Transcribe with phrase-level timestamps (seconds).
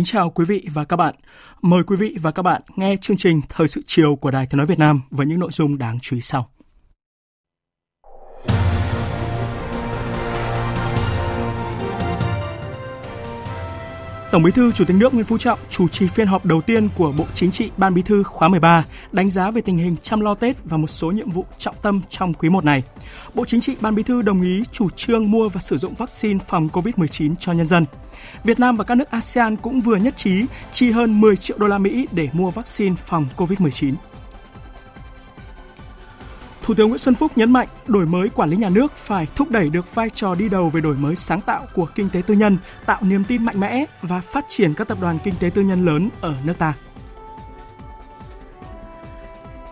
[0.00, 1.14] Kính chào quý vị và các bạn.
[1.62, 4.58] Mời quý vị và các bạn nghe chương trình Thời sự chiều của Đài Tiếng
[4.58, 6.48] nói Việt Nam với những nội dung đáng chú ý sau.
[14.30, 16.88] Tổng Bí thư Chủ tịch nước Nguyễn Phú Trọng chủ trì phiên họp đầu tiên
[16.96, 20.20] của Bộ Chính trị Ban Bí thư khóa 13, đánh giá về tình hình chăm
[20.20, 22.82] lo Tết và một số nhiệm vụ trọng tâm trong quý 1 này.
[23.34, 26.38] Bộ Chính trị Ban Bí thư đồng ý chủ trương mua và sử dụng vaccine
[26.48, 27.84] phòng COVID-19 cho nhân dân.
[28.44, 31.66] Việt Nam và các nước ASEAN cũng vừa nhất trí chi hơn 10 triệu đô
[31.66, 33.94] la Mỹ để mua vaccine phòng COVID-19.
[36.70, 39.50] Thủ tướng Nguyễn Xuân Phúc nhấn mạnh đổi mới quản lý nhà nước phải thúc
[39.50, 42.34] đẩy được vai trò đi đầu về đổi mới sáng tạo của kinh tế tư
[42.34, 45.62] nhân, tạo niềm tin mạnh mẽ và phát triển các tập đoàn kinh tế tư
[45.62, 46.74] nhân lớn ở nước ta.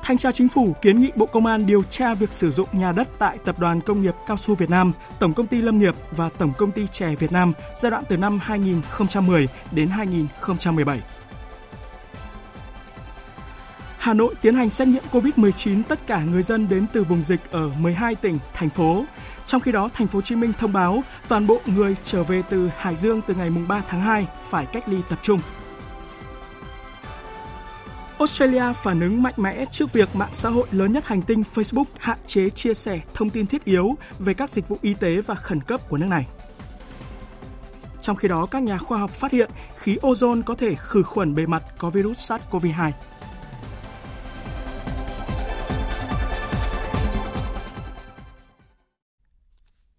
[0.02, 2.92] Thanh tra Chính phủ kiến nghị Bộ Công an điều tra việc sử dụng nhà
[2.92, 5.94] đất tại Tập đoàn Công nghiệp Cao su Việt Nam, Tổng công ty Lâm nghiệp
[6.10, 11.00] và Tổng công ty Chè Việt Nam giai đoạn từ năm 2010 đến 2017.
[14.08, 17.40] Hà Nội tiến hành xét nghiệm COVID-19 tất cả người dân đến từ vùng dịch
[17.50, 19.04] ở 12 tỉnh, thành phố.
[19.46, 22.42] Trong khi đó, thành phố Hồ Chí Minh thông báo toàn bộ người trở về
[22.50, 25.40] từ Hải Dương từ ngày 3 tháng 2 phải cách ly tập trung.
[28.18, 31.84] Australia phản ứng mạnh mẽ trước việc mạng xã hội lớn nhất hành tinh Facebook
[31.98, 35.34] hạn chế chia sẻ thông tin thiết yếu về các dịch vụ y tế và
[35.34, 36.26] khẩn cấp của nước này.
[38.02, 41.34] Trong khi đó, các nhà khoa học phát hiện khí ozone có thể khử khuẩn
[41.34, 42.90] bề mặt có virus SARS-CoV-2.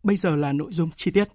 [0.09, 1.27] Bây giờ là nội dung chi tiết.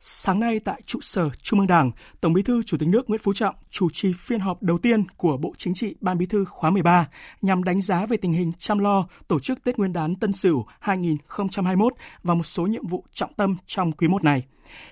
[0.00, 3.20] Sáng nay tại trụ sở Trung ương Đảng, Tổng Bí thư Chủ tịch nước Nguyễn
[3.24, 6.44] Phú Trọng chủ trì phiên họp đầu tiên của Bộ Chính trị Ban Bí thư
[6.44, 7.08] khóa 13
[7.42, 10.66] nhằm đánh giá về tình hình chăm lo tổ chức Tết Nguyên đán Tân Sửu
[10.80, 14.44] 2021 và một số nhiệm vụ trọng tâm trong quý 1 này.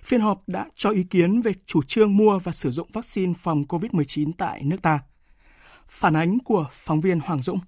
[0.02, 3.64] Phiên họp đã cho ý kiến về chủ trương mua và sử dụng vaccine phòng
[3.68, 5.00] COVID-19 tại nước ta.
[5.88, 7.58] Phản ánh của phóng viên Hoàng Dũng.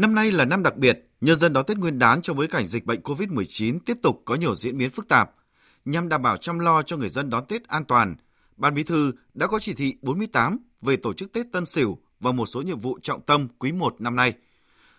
[0.00, 2.66] Năm nay là năm đặc biệt, nhân dân đón Tết Nguyên đán trong bối cảnh
[2.66, 5.30] dịch bệnh COVID-19 tiếp tục có nhiều diễn biến phức tạp.
[5.84, 8.16] Nhằm đảm bảo chăm lo cho người dân đón Tết an toàn,
[8.56, 12.32] Ban Bí thư đã có chỉ thị 48 về tổ chức Tết Tân Sửu và
[12.32, 14.32] một số nhiệm vụ trọng tâm quý 1 năm nay.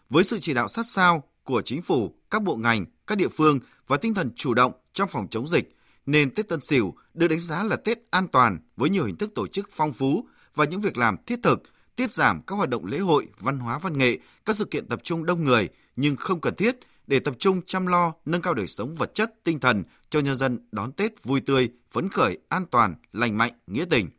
[0.10, 3.60] Với sự chỉ đạo sát sao của chính phủ, các bộ ngành, các địa phương
[3.88, 5.76] và tinh thần chủ động trong phòng chống dịch,
[6.06, 9.36] nên Tết Tân Sửu được đánh giá là Tết an toàn với nhiều hình thức
[9.36, 11.64] tổ chức phong phú và những việc làm thiết thực,
[12.02, 15.00] tiết giảm các hoạt động lễ hội, văn hóa văn nghệ, các sự kiện tập
[15.04, 16.76] trung đông người nhưng không cần thiết
[17.08, 20.36] để tập trung chăm lo nâng cao đời sống vật chất, tinh thần cho nhân
[20.36, 24.10] dân đón Tết vui tươi, phấn khởi, an toàn, lành mạnh, nghĩa tình.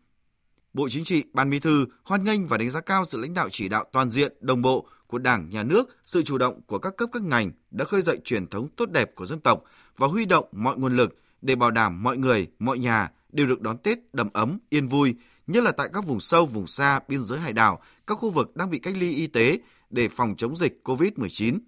[0.72, 3.48] Bộ Chính trị, Ban Bí thư hoan nghênh và đánh giá cao sự lãnh đạo
[3.52, 6.96] chỉ đạo toàn diện, đồng bộ của Đảng, Nhà nước, sự chủ động của các
[6.96, 9.62] cấp các ngành đã khơi dậy truyền thống tốt đẹp của dân tộc
[9.96, 13.60] và huy động mọi nguồn lực để bảo đảm mọi người, mọi nhà đều được
[13.60, 15.14] đón Tết đầm ấm, yên vui,
[15.46, 18.56] nhất là tại các vùng sâu, vùng xa, biên giới hải đảo, các khu vực
[18.56, 19.58] đang bị cách ly y tế
[19.90, 21.58] để phòng chống dịch COVID-19.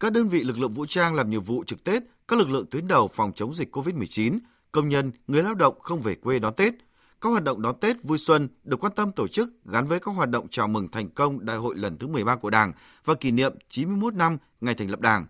[0.00, 2.66] Các đơn vị lực lượng vũ trang làm nhiệm vụ trực Tết, các lực lượng
[2.70, 4.38] tuyến đầu phòng chống dịch COVID-19,
[4.72, 6.74] công nhân, người lao động không về quê đón Tết.
[7.20, 10.12] Các hoạt động đón Tết vui xuân được quan tâm tổ chức gắn với các
[10.14, 12.72] hoạt động chào mừng thành công đại hội lần thứ 13 của Đảng
[13.04, 15.26] và kỷ niệm 91 năm ngày thành lập Đảng.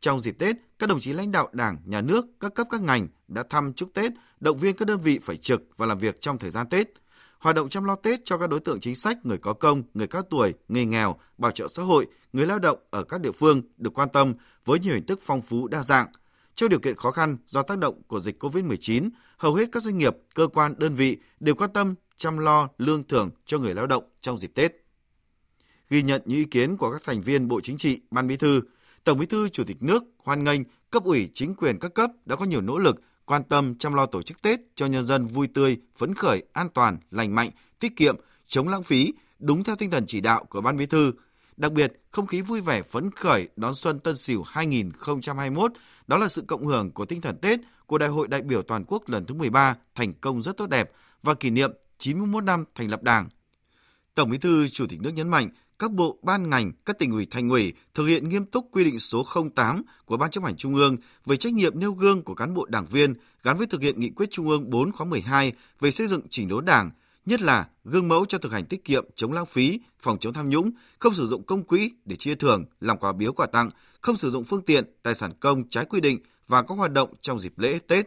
[0.00, 3.08] Trong dịp Tết, các đồng chí lãnh đạo Đảng, Nhà nước, các cấp các ngành
[3.28, 6.38] đã thăm chúc Tết, động viên các đơn vị phải trực và làm việc trong
[6.38, 6.88] thời gian Tết–
[7.42, 10.06] hoạt động chăm lo Tết cho các đối tượng chính sách, người có công, người
[10.06, 13.62] cao tuổi, người nghèo, bảo trợ xã hội, người lao động ở các địa phương
[13.76, 14.34] được quan tâm
[14.64, 16.06] với nhiều hình thức phong phú đa dạng.
[16.54, 19.98] Trong điều kiện khó khăn do tác động của dịch COVID-19, hầu hết các doanh
[19.98, 23.86] nghiệp, cơ quan, đơn vị đều quan tâm chăm lo lương thưởng cho người lao
[23.86, 24.72] động trong dịp Tết.
[25.90, 28.60] Ghi nhận những ý kiến của các thành viên Bộ Chính trị, Ban Bí thư,
[29.04, 30.60] Tổng Bí thư Chủ tịch nước hoan nghênh
[30.90, 34.06] cấp ủy chính quyền các cấp đã có nhiều nỗ lực quan tâm chăm lo
[34.06, 37.96] tổ chức Tết cho nhân dân vui tươi, phấn khởi, an toàn, lành mạnh, tiết
[37.96, 38.16] kiệm,
[38.46, 41.12] chống lãng phí, đúng theo tinh thần chỉ đạo của Ban Bí thư,
[41.56, 45.72] Đặc biệt, không khí vui vẻ phấn khởi đón xuân Tân Sửu 2021
[46.06, 48.84] đó là sự cộng hưởng của tinh thần Tết của Đại hội đại biểu toàn
[48.86, 50.90] quốc lần thứ 13 thành công rất tốt đẹp
[51.22, 53.28] và kỷ niệm 91 năm thành lập Đảng.
[54.14, 55.48] Tổng Bí thư Chủ tịch nước nhấn mạnh
[55.82, 59.00] các bộ, ban ngành, các tỉnh ủy, thành ủy thực hiện nghiêm túc quy định
[59.00, 60.96] số 08 của Ban chấp hành Trung ương
[61.26, 64.10] về trách nhiệm nêu gương của cán bộ đảng viên gắn với thực hiện nghị
[64.10, 66.90] quyết Trung ương 4 khóa 12 về xây dựng chỉnh đốn Đảng,
[67.26, 70.48] nhất là gương mẫu cho thực hành tiết kiệm, chống lãng phí, phòng chống tham
[70.48, 73.70] nhũng, không sử dụng công quỹ để chia thưởng, làm quà biếu quà tặng,
[74.00, 76.18] không sử dụng phương tiện, tài sản công trái quy định
[76.48, 78.06] và các hoạt động trong dịp lễ Tết.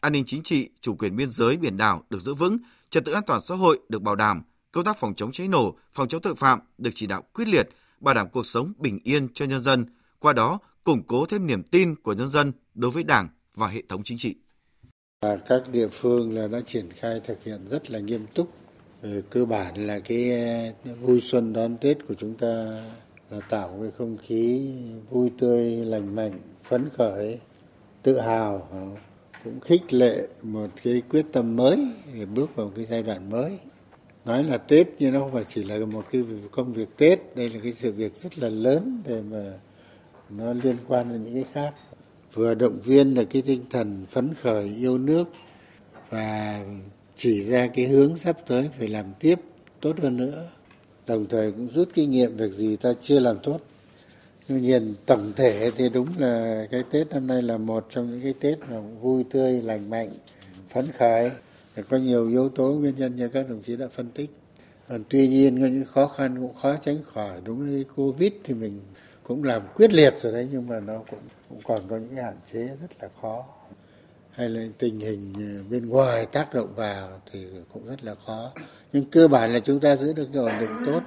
[0.00, 2.58] An ninh chính trị, chủ quyền biên giới biển đảo được giữ vững,
[2.90, 5.74] trật tự an toàn xã hội được bảo đảm, công tác phòng chống cháy nổ,
[5.92, 7.68] phòng chống tội phạm được chỉ đạo quyết liệt,
[8.00, 9.84] bảo đảm cuộc sống bình yên cho nhân dân,
[10.18, 13.82] qua đó củng cố thêm niềm tin của nhân dân đối với Đảng và hệ
[13.88, 14.34] thống chính trị.
[15.22, 18.52] Và các địa phương là đã triển khai thực hiện rất là nghiêm túc.
[19.30, 20.32] Cơ bản là cái
[21.00, 22.82] vui xuân đón Tết của chúng ta
[23.30, 24.72] là tạo cái không khí
[25.10, 27.38] vui tươi, lành mạnh, phấn khởi,
[28.02, 28.68] tự hào,
[29.44, 33.58] cũng khích lệ một cái quyết tâm mới để bước vào cái giai đoạn mới
[34.24, 37.36] nói là tết nhưng nó không phải chỉ là một cái công việc tết.
[37.36, 39.52] Đây là cái sự việc rất là lớn để mà
[40.30, 41.74] nó liên quan đến những cái khác.
[42.34, 45.24] Vừa động viên là cái tinh thần phấn khởi, yêu nước
[46.10, 46.64] và
[47.16, 49.40] chỉ ra cái hướng sắp tới phải làm tiếp,
[49.80, 50.48] tốt hơn nữa.
[51.06, 53.60] Đồng thời cũng rút kinh nghiệm việc gì ta chưa làm tốt.
[54.48, 58.20] Tuy nhiên tổng thể thì đúng là cái tết năm nay là một trong những
[58.22, 60.08] cái tết mà vui tươi, lành mạnh,
[60.70, 61.30] phấn khởi
[61.82, 64.30] có nhiều yếu tố nguyên nhân như các đồng chí đã phân tích.
[64.88, 67.40] Còn tuy nhiên có những khó khăn cũng khó tránh khỏi.
[67.44, 68.80] Đúng như covid thì mình
[69.22, 72.36] cũng làm quyết liệt rồi đấy nhưng mà nó cũng, cũng còn có những hạn
[72.52, 73.44] chế rất là khó.
[74.30, 78.52] Hay là tình hình ờ, bên ngoài tác động vào thì cũng rất là khó.
[78.92, 81.00] Nhưng cơ bản là chúng ta giữ được cái ổn định tốt.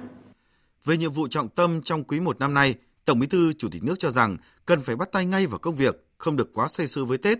[0.84, 2.74] Về nhiệm vụ trọng tâm trong quý một năm nay
[3.04, 4.36] Tổng Bí thư Chủ tịch nước cho rằng
[4.66, 7.38] cần phải bắt tay ngay vào công việc, không được quá say sư với Tết.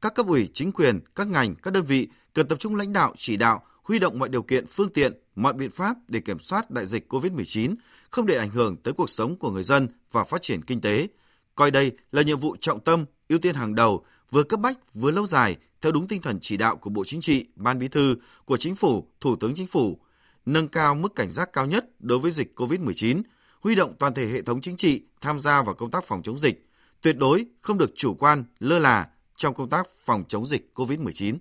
[0.00, 3.14] Các cấp ủy, chính quyền, các ngành, các đơn vị cần tập trung lãnh đạo,
[3.16, 6.70] chỉ đạo, huy động mọi điều kiện, phương tiện, mọi biện pháp để kiểm soát
[6.70, 7.74] đại dịch COVID-19,
[8.10, 11.08] không để ảnh hưởng tới cuộc sống của người dân và phát triển kinh tế.
[11.54, 15.10] Coi đây là nhiệm vụ trọng tâm, ưu tiên hàng đầu, vừa cấp bách vừa
[15.10, 18.16] lâu dài, theo đúng tinh thần chỉ đạo của Bộ Chính trị, Ban Bí thư,
[18.44, 20.00] của Chính phủ, Thủ tướng Chính phủ,
[20.46, 23.22] nâng cao mức cảnh giác cao nhất đối với dịch COVID-19,
[23.60, 26.38] huy động toàn thể hệ thống chính trị tham gia vào công tác phòng chống
[26.38, 26.66] dịch,
[27.02, 31.36] tuyệt đối không được chủ quan, lơ là trong công tác phòng chống dịch COVID-19.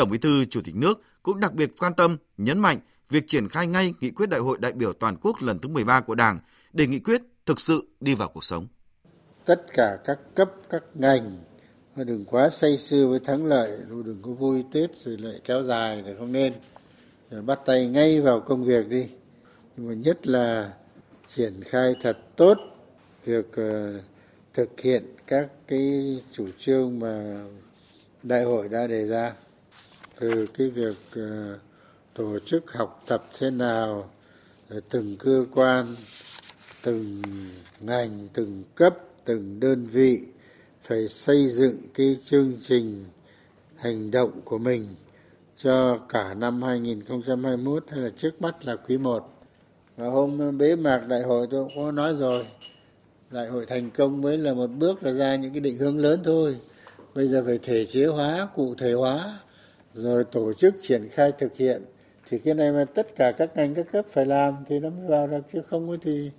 [0.00, 2.78] Tổng Bí thư Chủ tịch nước cũng đặc biệt quan tâm, nhấn mạnh
[3.10, 6.00] việc triển khai ngay nghị quyết Đại hội đại biểu toàn quốc lần thứ 13
[6.00, 6.38] của Đảng
[6.72, 8.66] để nghị quyết thực sự đi vào cuộc sống.
[9.44, 11.38] Tất cả các cấp, các ngành
[11.96, 16.02] đừng quá say sưa với thắng lợi, đừng có vui Tết rồi lại kéo dài
[16.06, 16.52] thì không nên.
[17.30, 19.06] Rồi bắt tay ngay vào công việc đi.
[19.76, 20.72] Nhưng mà nhất là
[21.28, 22.58] triển khai thật tốt
[23.24, 24.02] việc uh,
[24.54, 27.44] thực hiện các cái chủ trương mà
[28.22, 29.32] đại hội đã đề ra
[30.20, 31.58] từ cái việc ờ,
[32.14, 34.10] tổ chức học tập thế nào
[34.90, 35.86] từng cơ quan,
[36.82, 37.22] từng
[37.80, 40.20] ngành, từng cấp, từng đơn vị
[40.82, 43.04] phải xây dựng cái chương trình
[43.76, 44.94] hành động của mình
[45.56, 49.32] cho cả năm 2021 hay là trước mắt là quý 1
[49.96, 52.46] và hôm bế mạc đại hội tôi cũng có nói rồi,
[53.30, 56.20] đại hội thành công mới là một bước là ra những cái định hướng lớn
[56.24, 56.56] thôi.
[57.14, 59.38] Bây giờ phải thể chế hóa, cụ thể hóa
[59.94, 61.82] rồi tổ chức triển khai thực hiện,
[62.30, 65.06] thì cái này mà tất cả các ngành, các cấp phải làm thì nó mới
[65.06, 66.30] vào được, chứ không thì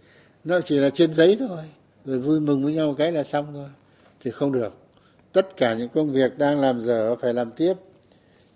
[0.43, 1.57] nó chỉ là trên giấy thôi.
[2.05, 3.69] Rồi vui mừng với nhau một cái là xong rồi,
[4.19, 4.73] thì không được.
[5.33, 7.73] Tất cả những công việc đang làm dở phải làm tiếp.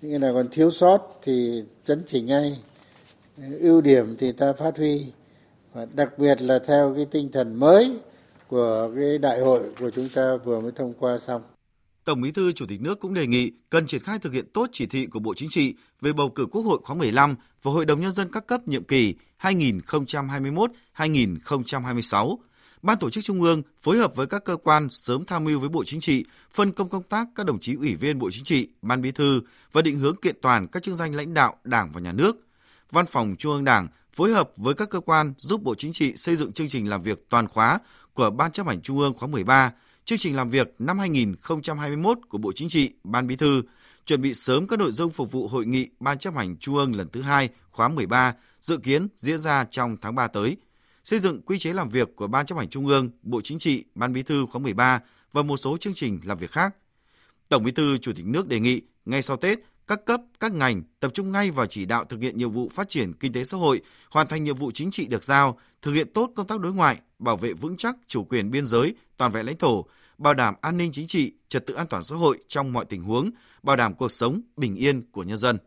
[0.01, 2.59] Những cái nào còn thiếu sót thì chấn chỉnh ngay.
[3.59, 5.05] Ưu điểm thì ta phát huy.
[5.73, 7.99] Và đặc biệt là theo cái tinh thần mới
[8.47, 11.41] của cái đại hội của chúng ta vừa mới thông qua xong.
[12.05, 14.69] Tổng Bí thư Chủ tịch nước cũng đề nghị cần triển khai thực hiện tốt
[14.71, 17.85] chỉ thị của Bộ Chính trị về bầu cử Quốc hội khóa 15 và Hội
[17.85, 22.37] đồng nhân dân các cấp nhiệm kỳ 2021-2026.
[22.81, 25.69] Ban tổ chức Trung ương phối hợp với các cơ quan sớm tham mưu với
[25.69, 28.67] Bộ Chính trị, phân công công tác các đồng chí ủy viên Bộ Chính trị,
[28.81, 32.01] Ban Bí thư và định hướng kiện toàn các chức danh lãnh đạo Đảng và
[32.01, 32.35] Nhà nước.
[32.91, 36.13] Văn phòng Trung ương Đảng phối hợp với các cơ quan giúp Bộ Chính trị
[36.15, 37.79] xây dựng chương trình làm việc toàn khóa
[38.13, 39.71] của Ban chấp hành Trung ương khóa 13,
[40.05, 43.63] chương trình làm việc năm 2021 của Bộ Chính trị, Ban Bí thư,
[44.05, 46.95] chuẩn bị sớm các nội dung phục vụ hội nghị Ban chấp hành Trung ương
[46.95, 50.57] lần thứ hai khóa 13 dự kiến diễn ra trong tháng 3 tới.
[51.03, 53.83] Xây dựng quy chế làm việc của Ban chấp hành Trung ương, Bộ Chính trị,
[53.95, 56.75] Ban Bí thư khóa 13 và một số chương trình làm việc khác.
[57.49, 60.83] Tổng Bí thư Chủ tịch nước đề nghị ngay sau Tết, các cấp, các ngành
[60.99, 63.57] tập trung ngay vào chỉ đạo thực hiện nhiệm vụ phát triển kinh tế xã
[63.57, 66.73] hội, hoàn thành nhiệm vụ chính trị được giao, thực hiện tốt công tác đối
[66.73, 69.85] ngoại, bảo vệ vững chắc chủ quyền biên giới, toàn vẹn lãnh thổ,
[70.17, 73.03] bảo đảm an ninh chính trị, trật tự an toàn xã hội trong mọi tình
[73.03, 73.31] huống,
[73.63, 75.57] bảo đảm cuộc sống bình yên của nhân dân.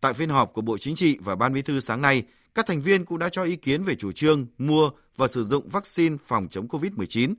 [0.00, 2.22] Tại phiên họp của Bộ Chính trị và Ban Bí thư sáng nay,
[2.54, 5.68] các thành viên cũng đã cho ý kiến về chủ trương mua và sử dụng
[5.68, 7.34] vaccine phòng chống COVID-19.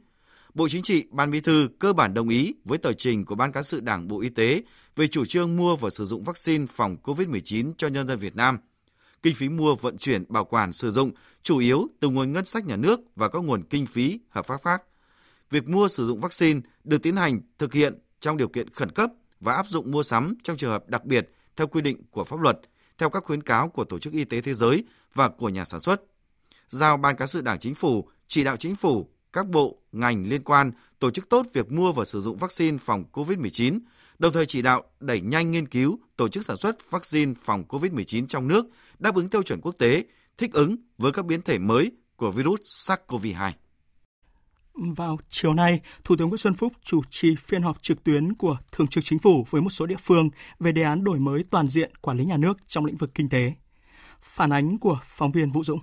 [0.54, 3.52] Bộ Chính trị, Ban Bí thư cơ bản đồng ý với tờ trình của Ban
[3.52, 4.64] cán sự Đảng Bộ Y tế
[4.96, 8.58] về chủ trương mua và sử dụng vaccine phòng COVID-19 cho nhân dân Việt Nam.
[9.22, 11.12] Kinh phí mua, vận chuyển, bảo quản, sử dụng
[11.44, 14.64] chủ yếu từ nguồn ngân sách nhà nước và các nguồn kinh phí hợp pháp
[14.64, 14.84] khác.
[15.50, 19.12] Việc mua sử dụng vaccine được tiến hành thực hiện trong điều kiện khẩn cấp
[19.40, 22.40] và áp dụng mua sắm trong trường hợp đặc biệt theo quy định của pháp
[22.40, 22.60] luật,
[22.98, 25.80] theo các khuyến cáo của Tổ chức Y tế Thế giới và của nhà sản
[25.80, 26.02] xuất.
[26.68, 30.44] Giao Ban Cán sự Đảng Chính phủ chỉ đạo Chính phủ, các bộ, ngành liên
[30.44, 33.80] quan tổ chức tốt việc mua và sử dụng vaccine phòng COVID-19,
[34.20, 38.28] đồng thời chỉ đạo đẩy nhanh nghiên cứu, tổ chức sản xuất vaccine phòng COVID-19
[38.28, 38.66] trong nước
[39.00, 40.06] đáp ứng tiêu chuẩn quốc tế,
[40.38, 43.52] thích ứng với các biến thể mới của virus SARS-CoV-2.
[44.74, 48.58] Vào chiều nay, Thủ tướng Nguyễn Xuân Phúc chủ trì phiên họp trực tuyến của
[48.72, 51.68] Thường trực Chính phủ với một số địa phương về đề án đổi mới toàn
[51.68, 53.54] diện quản lý nhà nước trong lĩnh vực kinh tế.
[54.22, 55.80] Phản ánh của phóng viên Vũ Dũng.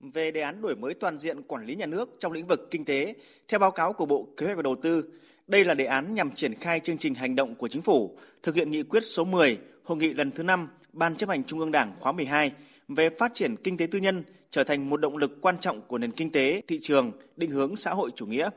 [0.00, 2.84] Về đề án đổi mới toàn diện quản lý nhà nước trong lĩnh vực kinh
[2.84, 3.14] tế,
[3.48, 5.04] theo báo cáo của Bộ Kế hoạch và Đầu tư,
[5.46, 8.54] đây là đề án nhằm triển khai chương trình hành động của Chính phủ, thực
[8.54, 11.72] hiện nghị quyết số 10, hội nghị lần thứ 5 Ban chấp hành Trung ương
[11.72, 12.52] Đảng khóa 12
[12.88, 15.98] về phát triển kinh tế tư nhân trở thành một động lực quan trọng của
[15.98, 18.50] nền kinh tế, thị trường, định hướng xã hội chủ nghĩa.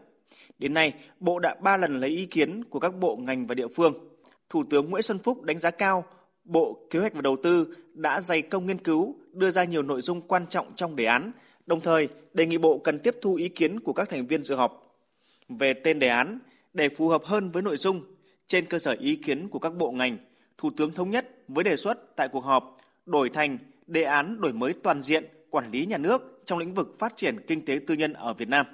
[0.60, 3.68] Đến nay, Bộ đã ba lần lấy ý kiến của các bộ ngành và địa
[3.76, 3.94] phương.
[4.50, 6.06] Thủ tướng Nguyễn Xuân Phúc đánh giá cao
[6.44, 10.02] Bộ Kế hoạch và Đầu tư đã dày công nghiên cứu, đưa ra nhiều nội
[10.02, 11.32] dung quan trọng trong đề án,
[11.66, 14.56] đồng thời đề nghị Bộ cần tiếp thu ý kiến của các thành viên dự
[14.56, 14.98] họp.
[15.50, 16.40] Về tên đề án,
[16.74, 18.02] để phù hợp hơn với nội dung,
[18.48, 20.18] trên cơ sở ý kiến của các bộ ngành,
[20.58, 24.54] Thủ tướng thống nhất với đề xuất tại cuộc họp đổi thành đề án đổi
[24.54, 27.94] mới toàn diện quản lý nhà nước trong lĩnh vực phát triển kinh tế tư
[27.94, 28.66] nhân ở Việt Nam.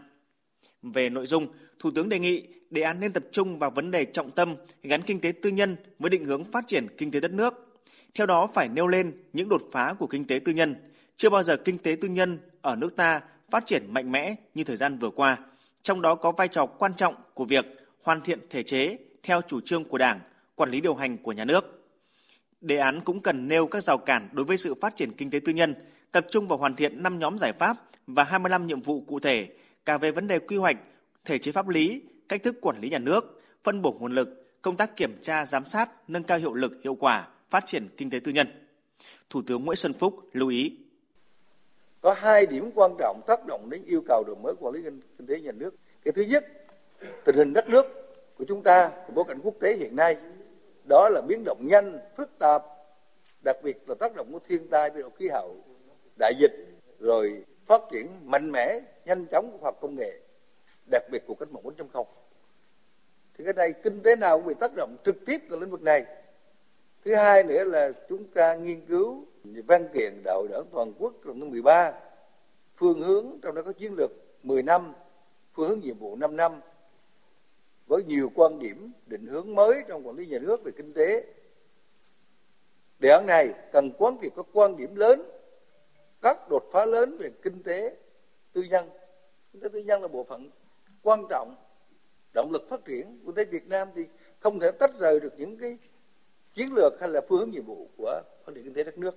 [0.84, 1.48] Về nội dung,
[1.80, 5.02] Thủ tướng đề nghị đề án nên tập trung vào vấn đề trọng tâm gắn
[5.02, 7.69] kinh tế tư nhân với định hướng phát triển kinh tế đất nước.
[8.16, 10.76] Theo đó phải nêu lên những đột phá của kinh tế tư nhân.
[11.16, 14.64] Chưa bao giờ kinh tế tư nhân ở nước ta phát triển mạnh mẽ như
[14.64, 15.38] thời gian vừa qua.
[15.84, 17.66] Trong đó có vai trò quan trọng của việc
[18.04, 20.20] hoàn thiện thể chế theo chủ trương của Đảng,
[20.56, 21.90] quản lý điều hành của nhà nước.
[22.62, 25.40] Đề án cũng cần nêu các rào cản đối với sự phát triển kinh tế
[25.46, 25.74] tư nhân,
[26.12, 27.78] tập trung vào hoàn thiện 5 nhóm giải pháp
[28.08, 29.50] và 25 nhiệm vụ cụ thể
[29.86, 30.78] cả về vấn đề quy hoạch,
[31.26, 34.78] thể chế pháp lý, cách thức quản lý nhà nước, phân bổ nguồn lực, công
[34.78, 38.20] tác kiểm tra giám sát, nâng cao hiệu lực, hiệu quả phát triển kinh tế
[38.24, 38.48] tư nhân.
[39.30, 40.78] Thủ tướng Nguyễn Xuân Phúc lưu ý.
[42.02, 44.82] Có hai điểm quan trọng tác động đến yêu cầu đổi mới quản lý
[45.18, 45.76] kinh tế nhà nước.
[46.04, 46.46] Cái thứ nhất,
[47.26, 47.86] tình hình đất nước
[48.38, 50.18] của chúng ta, của bối cảnh quốc tế hiện nay,
[50.90, 52.64] đó là biến động nhanh, phức tạp,
[53.44, 55.56] đặc biệt là tác động của thiên tai, biến đổi khí hậu,
[56.20, 56.52] đại dịch,
[57.00, 60.20] rồi phát triển mạnh mẽ, nhanh chóng của khoa học công nghệ,
[60.92, 62.06] đặc biệt của cách mạng 4.0.
[63.38, 65.82] Thì cái này kinh tế nào cũng bị tác động trực tiếp từ lĩnh vực
[65.82, 66.06] này.
[67.06, 71.40] Thứ hai nữa là chúng ta nghiên cứu văn kiện đạo đảng toàn quốc lần
[71.40, 71.94] thứ 13,
[72.76, 74.12] phương hướng trong đó có chiến lược
[74.44, 74.94] 10 năm,
[75.54, 76.52] phương hướng nhiệm vụ 5 năm
[77.88, 81.26] với nhiều quan điểm định hướng mới trong quản lý nhà nước về kinh tế.
[83.00, 85.24] Đề án này cần quán triệt các quan điểm lớn,
[86.22, 87.96] các đột phá lớn về kinh tế
[88.54, 88.90] tư nhân.
[89.54, 90.50] Kinh tế tư nhân là bộ phận
[91.04, 91.56] quan trọng,
[92.34, 94.02] động lực phát triển kinh tế Việt Nam thì
[94.40, 95.78] không thể tách rời được những cái
[96.60, 99.16] chiến lược hay là phương hướng nhiệm vụ của phát triển kinh tế đất nước.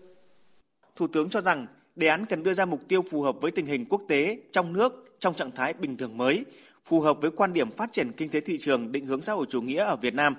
[0.96, 3.66] Thủ tướng cho rằng đề án cần đưa ra mục tiêu phù hợp với tình
[3.66, 6.44] hình quốc tế trong nước trong trạng thái bình thường mới,
[6.84, 9.46] phù hợp với quan điểm phát triển kinh tế thị trường định hướng xã hội
[9.50, 10.37] chủ nghĩa ở Việt Nam,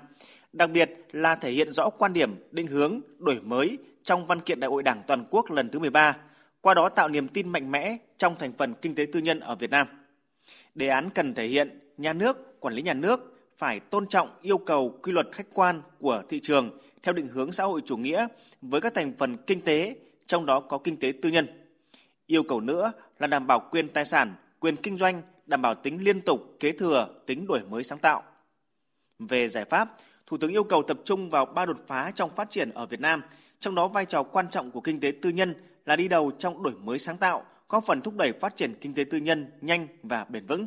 [0.52, 4.60] đặc biệt là thể hiện rõ quan điểm định hướng đổi mới trong văn kiện
[4.60, 6.16] Đại hội Đảng toàn quốc lần thứ 13,
[6.60, 9.54] qua đó tạo niềm tin mạnh mẽ trong thành phần kinh tế tư nhân ở
[9.54, 9.86] Việt Nam.
[10.74, 14.58] Đề án cần thể hiện nhà nước, quản lý nhà nước phải tôn trọng yêu
[14.58, 18.26] cầu quy luật khách quan của thị trường theo định hướng xã hội chủ nghĩa
[18.62, 19.96] với các thành phần kinh tế,
[20.26, 21.46] trong đó có kinh tế tư nhân.
[22.26, 26.04] Yêu cầu nữa là đảm bảo quyền tài sản, quyền kinh doanh đảm bảo tính
[26.04, 28.22] liên tục, kế thừa, tính đổi mới sáng tạo.
[29.18, 29.96] Về giải pháp,
[30.26, 33.00] Thủ tướng yêu cầu tập trung vào ba đột phá trong phát triển ở Việt
[33.00, 33.22] Nam,
[33.60, 35.54] trong đó vai trò quan trọng của kinh tế tư nhân
[35.86, 38.94] là đi đầu trong đổi mới sáng tạo, góp phần thúc đẩy phát triển kinh
[38.94, 40.66] tế tư nhân nhanh và bền vững.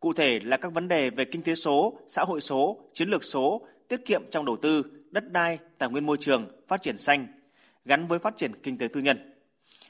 [0.00, 3.24] Cụ thể là các vấn đề về kinh tế số, xã hội số, chiến lược
[3.24, 7.26] số, tiết kiệm trong đầu tư, đất đai, tài nguyên môi trường, phát triển xanh,
[7.84, 9.34] gắn với phát triển kinh tế tư nhân.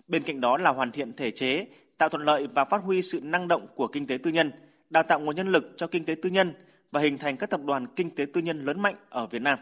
[0.08, 1.66] Bên cạnh đó là hoàn thiện thể chế,
[1.98, 4.50] tạo thuận lợi và phát huy sự năng động của kinh tế tư nhân,
[4.90, 6.52] đào tạo nguồn nhân lực cho kinh tế tư nhân
[6.90, 9.58] và hình thành các tập đoàn kinh tế tư nhân lớn mạnh ở Việt Nam.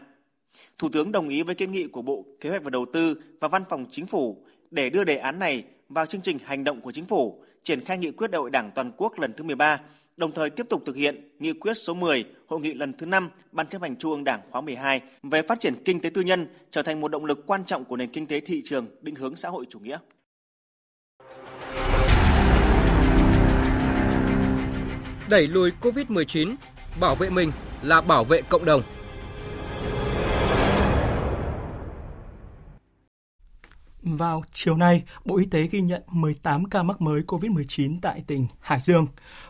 [0.77, 3.47] Thủ tướng đồng ý với kiến nghị của Bộ Kế hoạch và Đầu tư và
[3.47, 4.37] Văn phòng Chính phủ
[4.71, 7.97] để đưa đề án này vào chương trình hành động của Chính phủ, triển khai
[7.97, 9.81] nghị quyết đại hội Đảng toàn quốc lần thứ 13,
[10.19, 13.29] đồng thời tiếp tục thực hiện nghị quyết số 10 hội nghị lần thứ 5
[13.51, 16.47] Ban chấp hành Trung ương Đảng khóa 12 về phát triển kinh tế tư nhân
[16.71, 19.35] trở thành một động lực quan trọng của nền kinh tế thị trường định hướng
[19.35, 19.97] xã hội chủ nghĩa.
[25.29, 26.55] Đẩy lùi Covid-19,
[26.99, 27.51] bảo vệ mình
[27.83, 28.81] là bảo vệ cộng đồng.
[34.03, 38.47] Vào chiều nay, Bộ Y tế ghi nhận 18 ca mắc mới COVID-19 tại tỉnh
[38.59, 39.07] Hải Dương.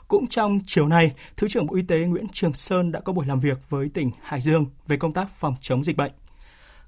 [0.09, 3.25] Cũng trong chiều nay, Thứ trưởng Bộ Y tế Nguyễn Trường Sơn đã có buổi
[3.25, 6.11] làm việc với tỉnh Hải Dương về công tác phòng chống dịch bệnh.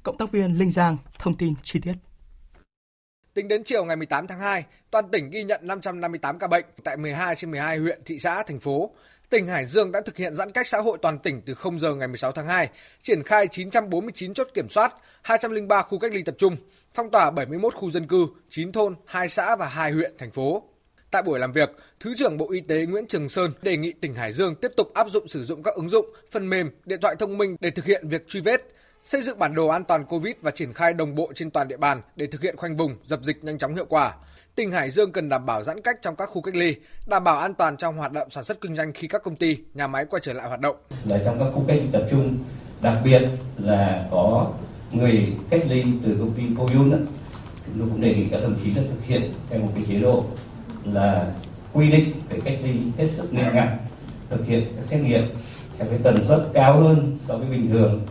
[0.04, 1.94] Cộng tác viên Linh Giang thông tin chi tiết.
[3.34, 6.98] Tính đến chiều ngày 18 tháng 2, toàn tỉnh ghi nhận 558 ca bệnh tại
[6.98, 8.92] 12 trên 12 huyện, thị xã, thành phố.
[9.30, 11.96] Tỉnh Hải Dương đã thực hiện giãn cách xã hội toàn tỉnh từ 0 giờ
[11.96, 12.70] ngày 16 tháng 2,
[13.02, 16.58] triển khai 949 chốt kiểm soát, 203 khu cách ly tập trung,
[16.94, 20.71] phong tỏa 71 khu dân cư, 9 thôn, 2 xã và 2 huyện, thành phố.
[21.12, 24.16] Tại buổi làm việc, Thứ trưởng Bộ Y tế Nguyễn Trường Sơn đề nghị tỉnh
[24.16, 27.16] Hải Dương tiếp tục áp dụng sử dụng các ứng dụng, phần mềm, điện thoại
[27.20, 28.62] thông minh để thực hiện việc truy vết,
[29.04, 31.78] xây dựng bản đồ an toàn COVID và triển khai đồng bộ trên toàn địa
[31.78, 34.14] bàn để thực hiện khoanh vùng, dập dịch nhanh chóng hiệu quả.
[34.56, 36.76] Tỉnh Hải Dương cần đảm bảo giãn cách trong các khu cách ly,
[37.06, 39.58] đảm bảo an toàn trong hoạt động sản xuất kinh doanh khi các công ty,
[39.74, 40.76] nhà máy quay trở lại hoạt động.
[41.06, 42.38] Là trong các khu cách ly tập trung,
[42.82, 43.22] đặc biệt
[43.58, 44.54] là có
[44.92, 47.06] người cách ly từ công ty Coyun,
[47.66, 50.00] chúng tôi cũng đề nghị các đồng chí là thực hiện theo một cái chế
[50.00, 50.26] độ
[50.86, 51.28] là
[51.74, 53.70] quy định về cách ly hết sức nghiêm ngặt,
[54.30, 55.22] thực hiện các xét nghiệm
[55.78, 58.02] theo cái tần suất cao hơn so với bình thường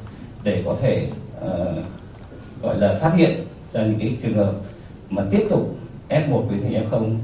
[0.43, 1.09] để có thể
[1.39, 1.85] uh,
[2.63, 4.53] gọi là phát hiện ra những cái trường hợp
[5.11, 5.77] mà tiếp tục
[6.09, 7.17] F1 biến thành F0.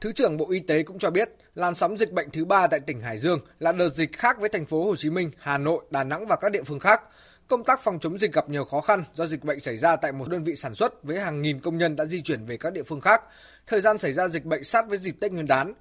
[0.00, 2.80] Thứ trưởng Bộ Y tế cũng cho biết, làn sóng dịch bệnh thứ ba tại
[2.80, 5.84] tỉnh Hải Dương là đợt dịch khác với thành phố Hồ Chí Minh, Hà Nội,
[5.90, 7.02] Đà Nẵng và các địa phương khác.
[7.48, 10.12] Công tác phòng chống dịch gặp nhiều khó khăn do dịch bệnh xảy ra tại
[10.12, 12.72] một đơn vị sản xuất với hàng nghìn công nhân đã di chuyển về các
[12.72, 13.22] địa phương khác.
[13.66, 15.74] Thời gian xảy ra dịch bệnh sát với dịp Tết Nguyên đán.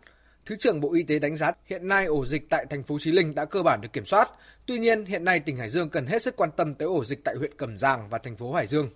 [0.46, 3.12] Thứ trưởng Bộ Y tế đánh giá hiện nay ổ dịch tại thành phố Chí
[3.12, 4.30] Linh đã cơ bản được kiểm soát.
[4.66, 7.20] Tuy nhiên, hiện nay tỉnh Hải Dương cần hết sức quan tâm tới ổ dịch
[7.24, 8.90] tại huyện Cẩm Giàng và thành phố Hải Dương.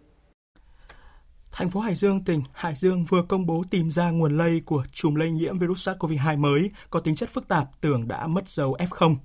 [1.51, 4.83] Thành phố Hải Dương, tỉnh Hải Dương vừa công bố tìm ra nguồn lây của
[4.91, 8.77] chùm lây nhiễm virus SARS-CoV-2 mới có tính chất phức tạp tưởng đã mất dấu
[8.79, 9.15] F0.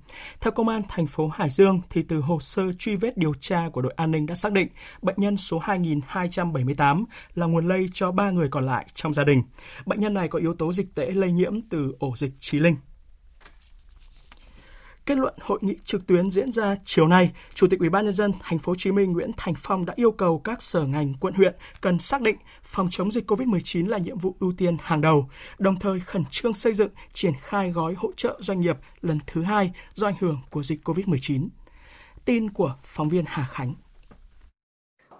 [0.41, 3.69] Theo công an thành phố Hải Dương thì từ hồ sơ truy vết điều tra
[3.73, 4.67] của đội an ninh đã xác định
[5.01, 9.43] bệnh nhân số 2278 là nguồn lây cho 3 người còn lại trong gia đình.
[9.85, 12.75] Bệnh nhân này có yếu tố dịch tễ lây nhiễm từ ổ dịch Trí Linh.
[15.07, 18.13] Kết luận hội nghị trực tuyến diễn ra chiều nay, Chủ tịch Ủy ban nhân
[18.13, 21.13] dân thành phố Hồ Chí Minh Nguyễn Thành Phong đã yêu cầu các sở ngành,
[21.19, 25.01] quận huyện cần xác định phòng chống dịch COVID-19 là nhiệm vụ ưu tiên hàng
[25.01, 29.19] đầu, đồng thời khẩn trương xây dựng, triển khai gói hỗ trợ doanh nghiệp lần
[29.27, 31.47] thứ hai do ảnh hưởng của dịch COVID-19.
[32.25, 33.73] Tin của phóng viên Hà Khánh.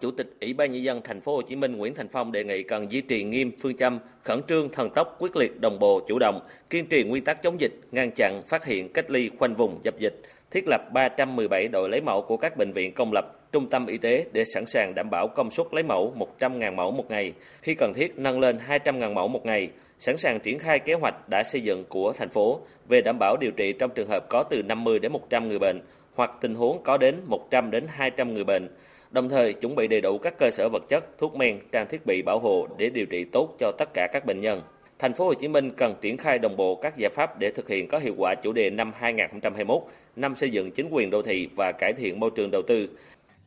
[0.01, 2.43] Chủ tịch Ủy ban nhân dân thành phố Hồ Chí Minh Nguyễn Thành Phong đề
[2.43, 6.01] nghị cần duy trì nghiêm phương châm khẩn trương, thần tốc, quyết liệt, đồng bộ,
[6.07, 9.55] chủ động, kiên trì nguyên tắc chống dịch, ngăn chặn, phát hiện, cách ly, khoanh
[9.55, 13.51] vùng, dập dịch, thiết lập 317 đội lấy mẫu của các bệnh viện công lập,
[13.51, 16.91] trung tâm y tế để sẵn sàng đảm bảo công suất lấy mẫu 100.000 mẫu
[16.91, 20.79] một ngày, khi cần thiết nâng lên 200.000 mẫu một ngày, sẵn sàng triển khai
[20.79, 24.09] kế hoạch đã xây dựng của thành phố về đảm bảo điều trị trong trường
[24.09, 25.81] hợp có từ 50 đến 100 người bệnh
[26.15, 28.67] hoặc tình huống có đến 100 đến 200 người bệnh
[29.17, 32.05] đồng thời chuẩn bị đầy đủ các cơ sở vật chất, thuốc men, trang thiết
[32.05, 34.61] bị bảo hộ để điều trị tốt cho tất cả các bệnh nhân.
[34.99, 37.69] Thành phố Hồ Chí Minh cần triển khai đồng bộ các giải pháp để thực
[37.69, 39.81] hiện có hiệu quả chủ đề năm 2021,
[40.15, 42.89] năm xây dựng chính quyền đô thị và cải thiện môi trường đầu tư.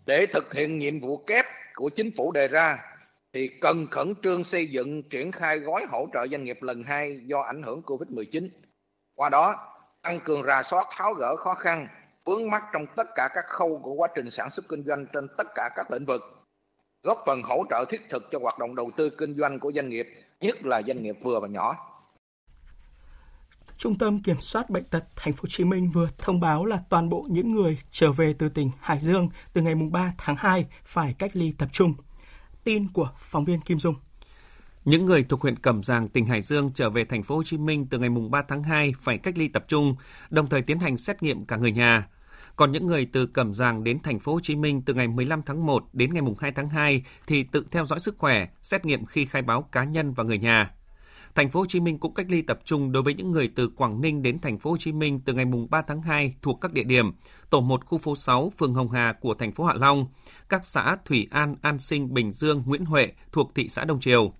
[0.06, 2.78] Để thực hiện nhiệm vụ kép của chính phủ đề ra
[3.32, 7.16] thì cần khẩn trương xây dựng triển khai gói hỗ trợ doanh nghiệp lần 2
[7.16, 8.48] do ảnh hưởng Covid-19.
[9.14, 9.54] Qua đó,
[10.02, 11.88] tăng cường rà soát tháo gỡ khó khăn,
[12.24, 15.26] vướng mắc trong tất cả các khâu của quá trình sản xuất kinh doanh trên
[15.38, 16.22] tất cả các lĩnh vực
[17.02, 19.88] góp phần hỗ trợ thiết thực cho hoạt động đầu tư kinh doanh của doanh
[19.88, 20.06] nghiệp,
[20.40, 21.86] nhất là doanh nghiệp vừa và nhỏ.
[23.76, 26.78] Trung tâm Kiểm soát bệnh tật Thành phố Hồ Chí Minh vừa thông báo là
[26.90, 30.66] toàn bộ những người trở về từ tỉnh Hải Dương từ ngày 3 tháng 2
[30.84, 31.94] phải cách ly tập trung.
[32.64, 33.94] Tin của phóng viên Kim Dung.
[34.84, 37.58] Những người thuộc huyện Cẩm Giàng, tỉnh Hải Dương trở về thành phố Hồ Chí
[37.58, 39.94] Minh từ ngày 3 tháng 2 phải cách ly tập trung,
[40.30, 42.08] đồng thời tiến hành xét nghiệm cả người nhà.
[42.56, 45.42] Còn những người từ Cẩm Giàng đến thành phố Hồ Chí Minh từ ngày 15
[45.42, 49.06] tháng 1 đến ngày 2 tháng 2 thì tự theo dõi sức khỏe, xét nghiệm
[49.06, 50.70] khi khai báo cá nhân và người nhà.
[51.34, 53.68] Thành phố Hồ Chí Minh cũng cách ly tập trung đối với những người từ
[53.68, 56.72] Quảng Ninh đến thành phố Hồ Chí Minh từ ngày 3 tháng 2 thuộc các
[56.72, 57.12] địa điểm:
[57.50, 60.06] tổ 1 khu phố 6 phường Hồng Hà của thành phố Hạ Long,
[60.48, 64.32] các xã Thủy An, An Sinh, Bình Dương, Nguyễn Huệ thuộc thị xã Đông Triều.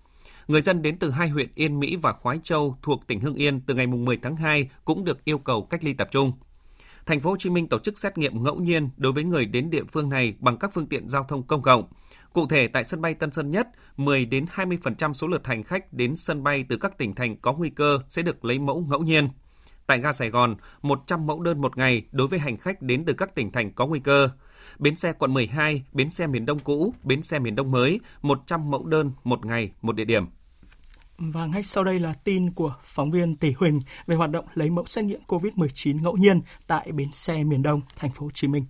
[0.51, 3.61] Người dân đến từ hai huyện Yên Mỹ và Khói Châu thuộc tỉnh Hưng Yên
[3.61, 6.33] từ ngày 10 tháng 2 cũng được yêu cầu cách ly tập trung.
[7.07, 9.71] Thành phố Hồ Chí Minh tổ chức xét nghiệm ngẫu nhiên đối với người đến
[9.71, 11.85] địa phương này bằng các phương tiện giao thông công cộng.
[12.33, 15.93] Cụ thể tại sân bay Tân Sơn Nhất, 10 đến 20% số lượt hành khách
[15.93, 19.01] đến sân bay từ các tỉnh thành có nguy cơ sẽ được lấy mẫu ngẫu
[19.01, 19.29] nhiên.
[19.87, 23.13] Tại ga Sài Gòn, 100 mẫu đơn một ngày đối với hành khách đến từ
[23.13, 24.29] các tỉnh thành có nguy cơ.
[24.79, 28.71] Bến xe quận 12, bến xe miền Đông cũ, bến xe miền Đông mới, 100
[28.71, 30.27] mẫu đơn một ngày, một địa điểm.
[31.23, 34.71] Và ngay sau đây là tin của phóng viên Tỷ Huỳnh về hoạt động lấy
[34.71, 38.49] mẫu xét nghiệm COVID-19 ngẫu nhiên tại bến xe miền Đông, thành phố Hồ Chí
[38.49, 38.65] Minh.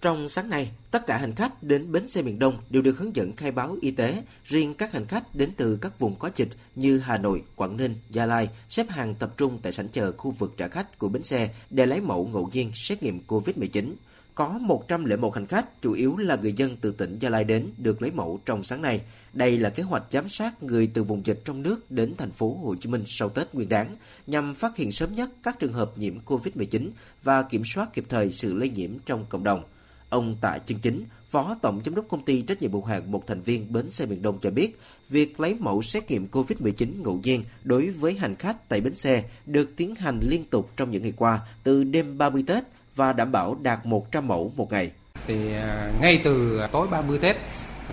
[0.00, 3.16] Trong sáng nay, tất cả hành khách đến bến xe miền Đông đều được hướng
[3.16, 4.22] dẫn khai báo y tế.
[4.44, 7.94] Riêng các hành khách đến từ các vùng có dịch như Hà Nội, Quảng Ninh,
[8.10, 11.22] Gia Lai xếp hàng tập trung tại sảnh chờ khu vực trả khách của bến
[11.22, 13.92] xe để lấy mẫu ngẫu nhiên xét nghiệm COVID-19.
[14.34, 18.02] Có 101 hành khách, chủ yếu là người dân từ tỉnh Gia Lai đến, được
[18.02, 19.00] lấy mẫu trong sáng nay.
[19.32, 22.58] Đây là kế hoạch giám sát người từ vùng dịch trong nước đến thành phố
[22.62, 25.92] Hồ Chí Minh sau Tết Nguyên đán, nhằm phát hiện sớm nhất các trường hợp
[25.96, 26.90] nhiễm COVID-19
[27.22, 29.62] và kiểm soát kịp thời sự lây nhiễm trong cộng đồng.
[30.08, 33.26] Ông Tạ chương Chính, Phó Tổng Giám đốc Công ty trách nhiệm hữu hạn một
[33.26, 37.20] thành viên Bến xe miền Đông cho biết, việc lấy mẫu xét nghiệm COVID-19 ngẫu
[37.22, 41.02] nhiên đối với hành khách tại bến xe được tiến hành liên tục trong những
[41.02, 42.64] ngày qua từ đêm 30 Tết
[42.96, 44.90] và đảm bảo đạt 100 mẫu một ngày.
[45.26, 47.36] Thì à, ngay từ tối 30 Tết,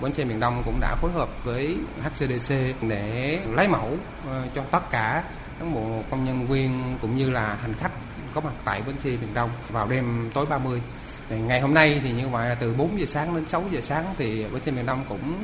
[0.01, 2.55] Bến xe miền Đông cũng đã phối hợp với HCDC
[2.89, 3.97] để lấy mẫu
[4.29, 5.23] à, cho tất cả
[5.59, 7.91] cán bộ công nhân viên cũng như là hành khách
[8.33, 10.81] có mặt tại bến xe miền Đông vào đêm tối 30
[11.29, 13.81] thì ngày hôm nay thì như vậy là từ 4 giờ sáng đến 6 giờ
[13.81, 15.35] sáng thì bến xe miền Đông cũng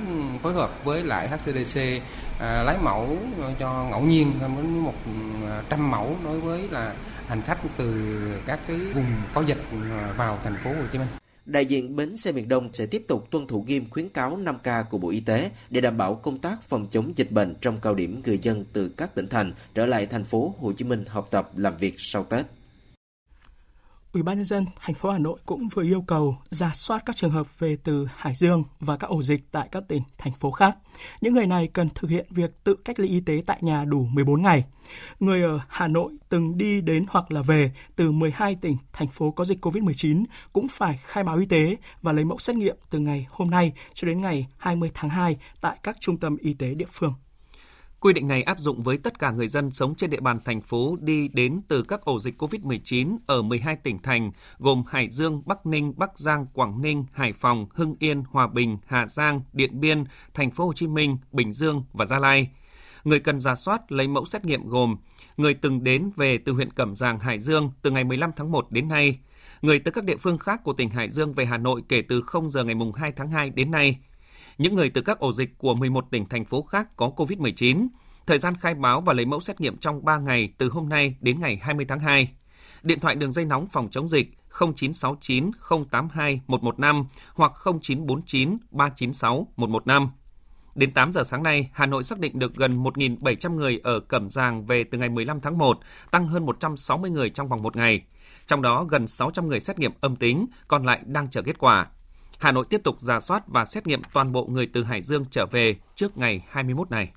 [0.44, 1.80] phối hợp với lại HCDC
[2.40, 3.18] à, lấy mẫu
[3.60, 4.94] cho ngẫu nhiên đến một
[5.50, 6.94] à, trăm mẫu đối với là
[7.28, 8.14] hành khách từ
[8.46, 9.58] các cái vùng có dịch
[10.18, 11.08] vào thành phố Hồ Chí Minh.
[11.46, 14.84] Đại diện bến xe miền Đông sẽ tiếp tục tuân thủ nghiêm khuyến cáo 5K
[14.84, 17.96] của Bộ Y tế để đảm bảo công tác phòng chống dịch bệnh trong cao
[17.96, 21.28] điểm người dân từ các tỉnh thành trở lại thành phố Hồ Chí Minh học
[21.32, 22.46] tập làm việc sau Tết.
[24.18, 27.16] Ủy ban nhân dân thành phố Hà Nội cũng vừa yêu cầu ra soát các
[27.16, 30.52] trường hợp về từ Hải Dương và các ổ dịch tại các tỉnh, thành phố
[30.52, 30.78] khác.
[31.22, 34.08] Những người này cần thực hiện việc tự cách ly y tế tại nhà đủ
[34.12, 34.64] 14 ngày.
[35.20, 39.32] Người ở Hà Nội từng đi đến hoặc là về từ 12 tỉnh, thành phố
[39.32, 43.00] có dịch COVID-19 cũng phải khai báo y tế và lấy mẫu xét nghiệm từ
[43.00, 46.74] ngày hôm nay cho đến ngày 20 tháng 2 tại các trung tâm y tế
[46.74, 47.14] địa phương.
[48.00, 50.62] Quy định này áp dụng với tất cả người dân sống trên địa bàn thành
[50.62, 55.42] phố đi đến từ các ổ dịch COVID-19 ở 12 tỉnh thành gồm Hải Dương,
[55.46, 59.80] Bắc Ninh, Bắc Giang, Quảng Ninh, Hải Phòng, Hưng Yên, Hòa Bình, Hà Giang, Điện
[59.80, 62.50] Biên, Thành phố Hồ Chí Minh, Bình Dương và Gia Lai.
[63.04, 64.98] Người cần ra soát lấy mẫu xét nghiệm gồm
[65.38, 68.72] người từng đến về từ huyện Cẩm Giàng, Hải Dương từ ngày 15 tháng 1
[68.72, 69.20] đến nay,
[69.62, 72.22] người từ các địa phương khác của tỉnh Hải Dương về Hà Nội kể từ
[72.22, 74.00] 0 giờ ngày 2 tháng 2 đến nay,
[74.58, 77.88] những người từ các ổ dịch của 11 tỉnh thành phố khác có COVID-19.
[78.28, 81.16] Thời gian khai báo và lấy mẫu xét nghiệm trong 3 ngày từ hôm nay
[81.20, 82.32] đến ngày 20 tháng 2.
[82.84, 84.28] Điện thoại đường dây nóng phòng chống dịch
[84.60, 85.52] 0969
[85.92, 90.10] 082 115 hoặc 0949 396 115.
[90.76, 94.30] Đến 8 giờ sáng nay, Hà Nội xác định được gần 1.700 người ở Cẩm
[94.32, 95.80] Giàng về từ ngày 15 tháng 1,
[96.12, 98.02] tăng hơn 160 người trong vòng một ngày.
[98.48, 101.88] Trong đó, gần 600 người xét nghiệm âm tính, còn lại đang chờ kết quả.
[102.38, 105.26] Hà Nội tiếp tục giả soát và xét nghiệm toàn bộ người từ Hải Dương
[105.32, 107.12] trở về trước ngày 21 này.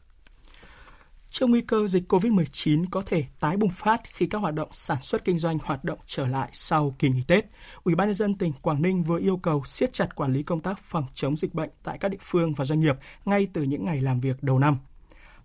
[1.30, 4.98] Trước nguy cơ dịch COVID-19 có thể tái bùng phát khi các hoạt động sản
[5.02, 7.44] xuất kinh doanh hoạt động trở lại sau kỳ nghỉ Tết,
[7.84, 10.60] Ủy ban nhân dân tỉnh Quảng Ninh vừa yêu cầu siết chặt quản lý công
[10.60, 13.84] tác phòng chống dịch bệnh tại các địa phương và doanh nghiệp ngay từ những
[13.84, 14.78] ngày làm việc đầu năm.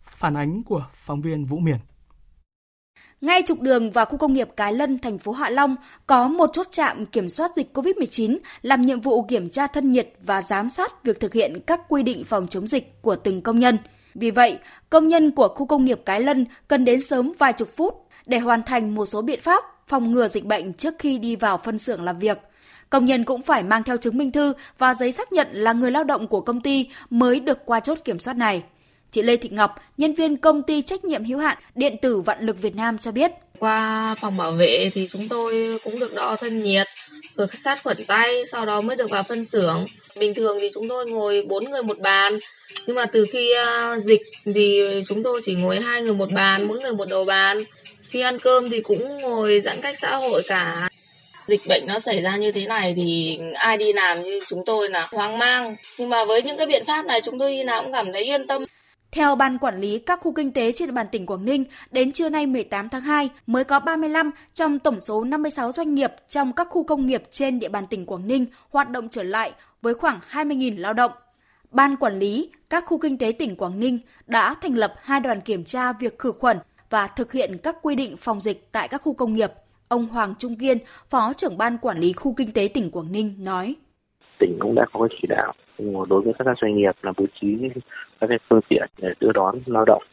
[0.04, 1.78] Phản ánh của phóng viên Vũ Miền.
[3.26, 5.76] Ngay trục đường vào khu công nghiệp Cái Lân, thành phố Hạ Long
[6.08, 10.10] có một chốt trạm kiểm soát dịch COVID-19 làm nhiệm vụ kiểm tra thân nhiệt
[10.22, 13.60] và giám sát việc thực hiện các quy định phòng chống dịch của từng công
[13.60, 13.78] nhân.
[14.16, 14.58] Vì vậy,
[14.90, 18.40] công nhân của khu công nghiệp Cái Lân cần đến sớm vài chục phút để
[18.40, 21.78] hoàn thành một số biện pháp phòng ngừa dịch bệnh trước khi đi vào phân
[21.78, 22.38] xưởng làm việc.
[22.90, 25.92] Công nhân cũng phải mang theo chứng minh thư và giấy xác nhận là người
[25.92, 28.64] lao động của công ty mới được qua chốt kiểm soát này.
[29.15, 32.45] Chị Lê Thị Ngọc, nhân viên công ty trách nhiệm hữu hạn điện tử Vạn
[32.45, 33.32] lực Việt Nam cho biết.
[33.60, 36.88] Qua phòng bảo vệ thì chúng tôi cũng được đo thân nhiệt,
[37.36, 39.88] rồi sát khuẩn tay, sau đó mới được vào phân xưởng.
[40.19, 42.39] Bình thường thì chúng tôi ngồi 4 người một bàn,
[42.88, 44.21] nhưng mà từ khi à, dịch
[44.56, 47.63] thì chúng tôi chỉ ngồi hai người một bàn, mỗi người một đầu bàn.
[48.10, 50.89] Khi ăn cơm thì cũng ngồi giãn cách xã hội cả.
[51.47, 54.89] Dịch bệnh nó xảy ra như thế này thì ai đi làm như chúng tôi
[54.89, 55.75] là hoang mang.
[55.97, 58.23] Nhưng mà với những cái biện pháp này chúng tôi đi nào cũng cảm thấy
[58.23, 58.65] yên tâm.
[59.15, 62.12] Theo Ban Quản lý các khu kinh tế trên địa bàn tỉnh Quảng Ninh, đến
[62.12, 66.51] trưa nay 18 tháng 2 mới có 35 trong tổng số 56 doanh nghiệp trong
[66.54, 69.51] các khu công nghiệp trên địa bàn tỉnh Quảng Ninh hoạt động trở lại
[69.82, 71.12] với khoảng 20.000 lao động.
[71.71, 75.41] Ban Quản lý các khu kinh tế tỉnh Quảng Ninh đã thành lập hai đoàn
[75.41, 76.58] kiểm tra việc khử khuẩn
[76.89, 79.51] và thực hiện các quy định phòng dịch tại các khu công nghiệp.
[79.88, 80.78] Ông Hoàng Trung Kiên,
[81.10, 83.75] Phó trưởng ban quản lý khu kinh tế tỉnh Quảng Ninh nói:
[84.39, 85.54] Tỉnh cũng đã có chỉ đạo
[86.10, 87.47] đối với các doanh nghiệp là bố trí
[88.19, 90.04] các cái phương tiện để đưa đón lao động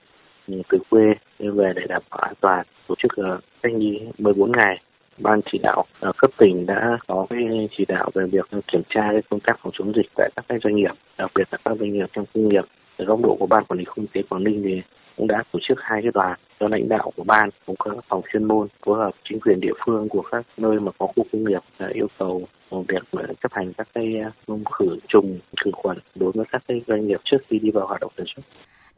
[0.69, 4.81] từ quê về để đảm bảo an toàn, tổ chức ờ, cách ly 14 ngày
[5.19, 9.09] ban chỉ đạo ờ, cấp tỉnh đã có cái chỉ đạo về việc kiểm tra
[9.13, 11.77] cái công tác phòng chống dịch tại các cái doanh nghiệp, đặc biệt là các
[11.81, 12.65] doanh nghiệp trong công nghiệp.
[12.97, 14.83] Ở góc độ của ban quản lý khu kinh tế Quảng Ninh thì
[15.17, 18.05] cũng đã tổ chức hai cái đoàn cho lãnh đạo của ban cũng có các
[18.09, 21.27] phòng chuyên môn phối hợp chính quyền địa phương của các nơi mà có khu
[21.33, 21.63] công nghiệp
[21.95, 22.49] yêu cầu
[22.89, 24.31] việc chấp hành các cái à,
[24.79, 28.01] khử trùng khử khuẩn đối với các cái doanh nghiệp trước khi đi vào hoạt
[28.01, 28.43] động sản xuất.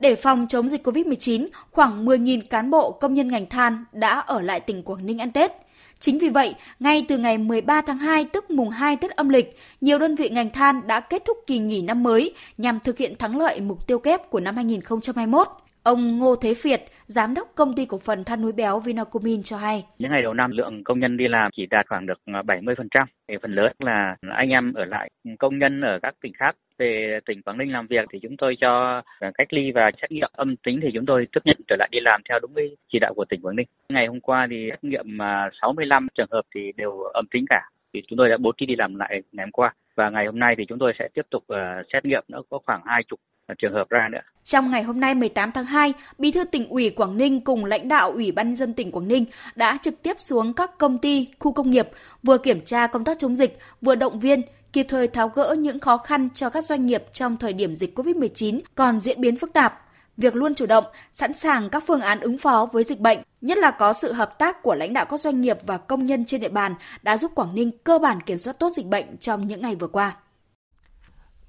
[0.00, 4.40] Để phòng chống dịch COVID-19, khoảng 10.000 cán bộ công nhân ngành than đã ở
[4.40, 5.52] lại tỉnh Quảng Ninh ăn Tết.
[6.00, 9.56] Chính vì vậy, ngay từ ngày 13 tháng 2 tức mùng 2 Tết âm lịch,
[9.80, 13.14] nhiều đơn vị ngành than đã kết thúc kỳ nghỉ năm mới nhằm thực hiện
[13.18, 15.48] thắng lợi mục tiêu kép của năm 2021.
[15.84, 19.56] Ông Ngô Thế Việt, Giám đốc công ty cổ phần than núi béo Vinacomin cho
[19.56, 19.84] hay.
[19.98, 23.04] Những ngày đầu năm lượng công nhân đi làm chỉ đạt khoảng được à, 70%.
[23.28, 27.18] Thì phần lớn là anh em ở lại công nhân ở các tỉnh khác về
[27.26, 30.30] tỉnh Quảng Ninh làm việc thì chúng tôi cho à, cách ly và xét nghiệm
[30.32, 32.98] âm tính thì chúng tôi tiếp nhận trở lại đi làm theo đúng cái chỉ
[32.98, 33.66] đạo của tỉnh Quảng Ninh.
[33.88, 37.62] Ngày hôm qua thì xét nghiệm à, 65 trường hợp thì đều âm tính cả
[37.94, 40.38] thì chúng tôi đã bố trí đi làm lại ngày hôm qua và ngày hôm
[40.38, 41.58] nay thì chúng tôi sẽ tiếp tục uh,
[41.92, 44.18] xét nghiệm nữa có khoảng hai chục ờ, trường hợp ra nữa.
[44.44, 47.88] Trong ngày hôm nay 18 tháng 2, Bí thư tỉnh ủy Quảng Ninh cùng lãnh
[47.88, 51.52] đạo Ủy ban dân tỉnh Quảng Ninh đã trực tiếp xuống các công ty, khu
[51.52, 51.88] công nghiệp,
[52.22, 55.78] vừa kiểm tra công tác chống dịch, vừa động viên, kịp thời tháo gỡ những
[55.78, 59.52] khó khăn cho các doanh nghiệp trong thời điểm dịch COVID-19 còn diễn biến phức
[59.52, 59.83] tạp.
[60.16, 63.58] Việc luôn chủ động, sẵn sàng các phương án ứng phó với dịch bệnh, nhất
[63.58, 66.40] là có sự hợp tác của lãnh đạo các doanh nghiệp và công nhân trên
[66.40, 69.62] địa bàn đã giúp Quảng Ninh cơ bản kiểm soát tốt dịch bệnh trong những
[69.62, 70.16] ngày vừa qua.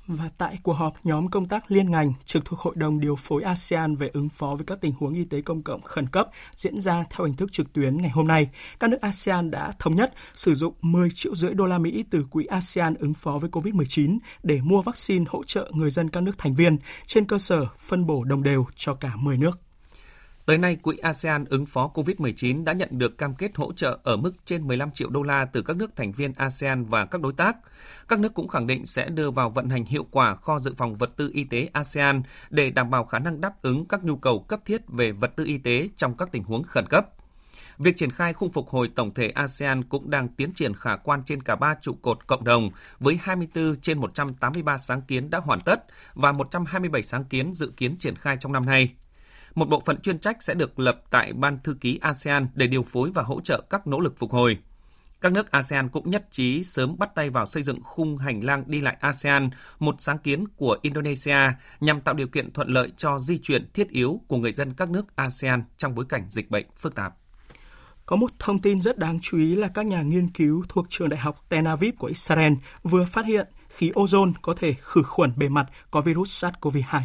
[0.07, 3.43] Và tại cuộc họp nhóm công tác liên ngành trực thuộc Hội đồng điều phối
[3.43, 6.81] ASEAN về ứng phó với các tình huống y tế công cộng khẩn cấp diễn
[6.81, 10.13] ra theo hình thức trực tuyến ngày hôm nay, các nước ASEAN đã thống nhất
[10.33, 14.17] sử dụng 10 triệu rưỡi đô la Mỹ từ quỹ ASEAN ứng phó với COVID-19
[14.43, 18.05] để mua vaccine hỗ trợ người dân các nước thành viên trên cơ sở phân
[18.05, 19.64] bổ đồng đều cho cả 10 nước.
[20.45, 24.17] Tới nay, Quỹ ASEAN ứng phó COVID-19 đã nhận được cam kết hỗ trợ ở
[24.17, 27.33] mức trên 15 triệu đô la từ các nước thành viên ASEAN và các đối
[27.33, 27.57] tác.
[28.07, 30.95] Các nước cũng khẳng định sẽ đưa vào vận hành hiệu quả kho dự phòng
[30.95, 34.39] vật tư y tế ASEAN để đảm bảo khả năng đáp ứng các nhu cầu
[34.39, 37.07] cấp thiết về vật tư y tế trong các tình huống khẩn cấp.
[37.77, 41.23] Việc triển khai khung phục hồi tổng thể ASEAN cũng đang tiến triển khả quan
[41.23, 45.59] trên cả ba trụ cột cộng đồng, với 24 trên 183 sáng kiến đã hoàn
[45.61, 48.95] tất và 127 sáng kiến dự kiến triển khai trong năm nay.
[49.55, 52.83] Một bộ phận chuyên trách sẽ được lập tại Ban Thư ký ASEAN để điều
[52.83, 54.57] phối và hỗ trợ các nỗ lực phục hồi.
[55.21, 58.63] Các nước ASEAN cũng nhất trí sớm bắt tay vào xây dựng khung hành lang
[58.67, 61.37] đi lại ASEAN, một sáng kiến của Indonesia
[61.79, 64.89] nhằm tạo điều kiện thuận lợi cho di chuyển thiết yếu của người dân các
[64.89, 67.13] nước ASEAN trong bối cảnh dịch bệnh phức tạp.
[68.05, 71.09] Có một thông tin rất đáng chú ý là các nhà nghiên cứu thuộc trường
[71.09, 75.33] đại học Tel Aviv của Israel vừa phát hiện khí ozone có thể khử khuẩn
[75.35, 77.01] bề mặt có virus SARS-CoV-2.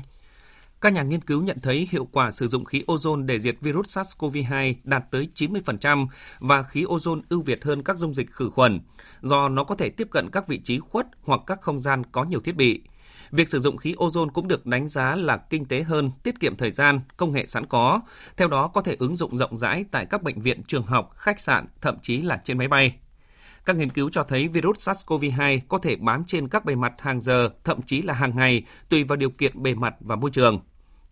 [0.81, 3.99] Các nhà nghiên cứu nhận thấy hiệu quả sử dụng khí ozone để diệt virus
[3.99, 6.07] SARS-CoV-2 đạt tới 90%
[6.39, 8.81] và khí ozone ưu việt hơn các dung dịch khử khuẩn,
[9.21, 12.25] do nó có thể tiếp cận các vị trí khuất hoặc các không gian có
[12.25, 12.83] nhiều thiết bị.
[13.31, 16.57] Việc sử dụng khí ozone cũng được đánh giá là kinh tế hơn, tiết kiệm
[16.57, 18.01] thời gian, công nghệ sẵn có.
[18.37, 21.41] Theo đó có thể ứng dụng rộng rãi tại các bệnh viện, trường học, khách
[21.41, 22.95] sạn, thậm chí là trên máy bay.
[23.65, 27.21] Các nghiên cứu cho thấy virus SARS-CoV-2 có thể bám trên các bề mặt hàng
[27.21, 30.61] giờ, thậm chí là hàng ngày, tùy vào điều kiện bề mặt và môi trường.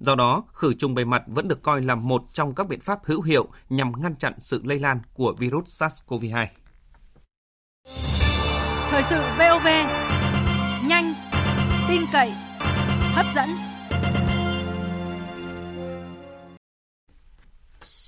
[0.01, 2.99] Do đó, khử trùng bề mặt vẫn được coi là một trong các biện pháp
[3.05, 6.47] hữu hiệu nhằm ngăn chặn sự lây lan của virus SARS-CoV-2.
[8.91, 9.67] Thời sự VOV,
[10.89, 11.15] nhanh,
[11.89, 12.33] tin cậy,
[13.15, 13.78] hấp dẫn.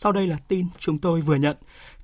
[0.03, 1.57] Sau đây là tin chúng tôi vừa nhận.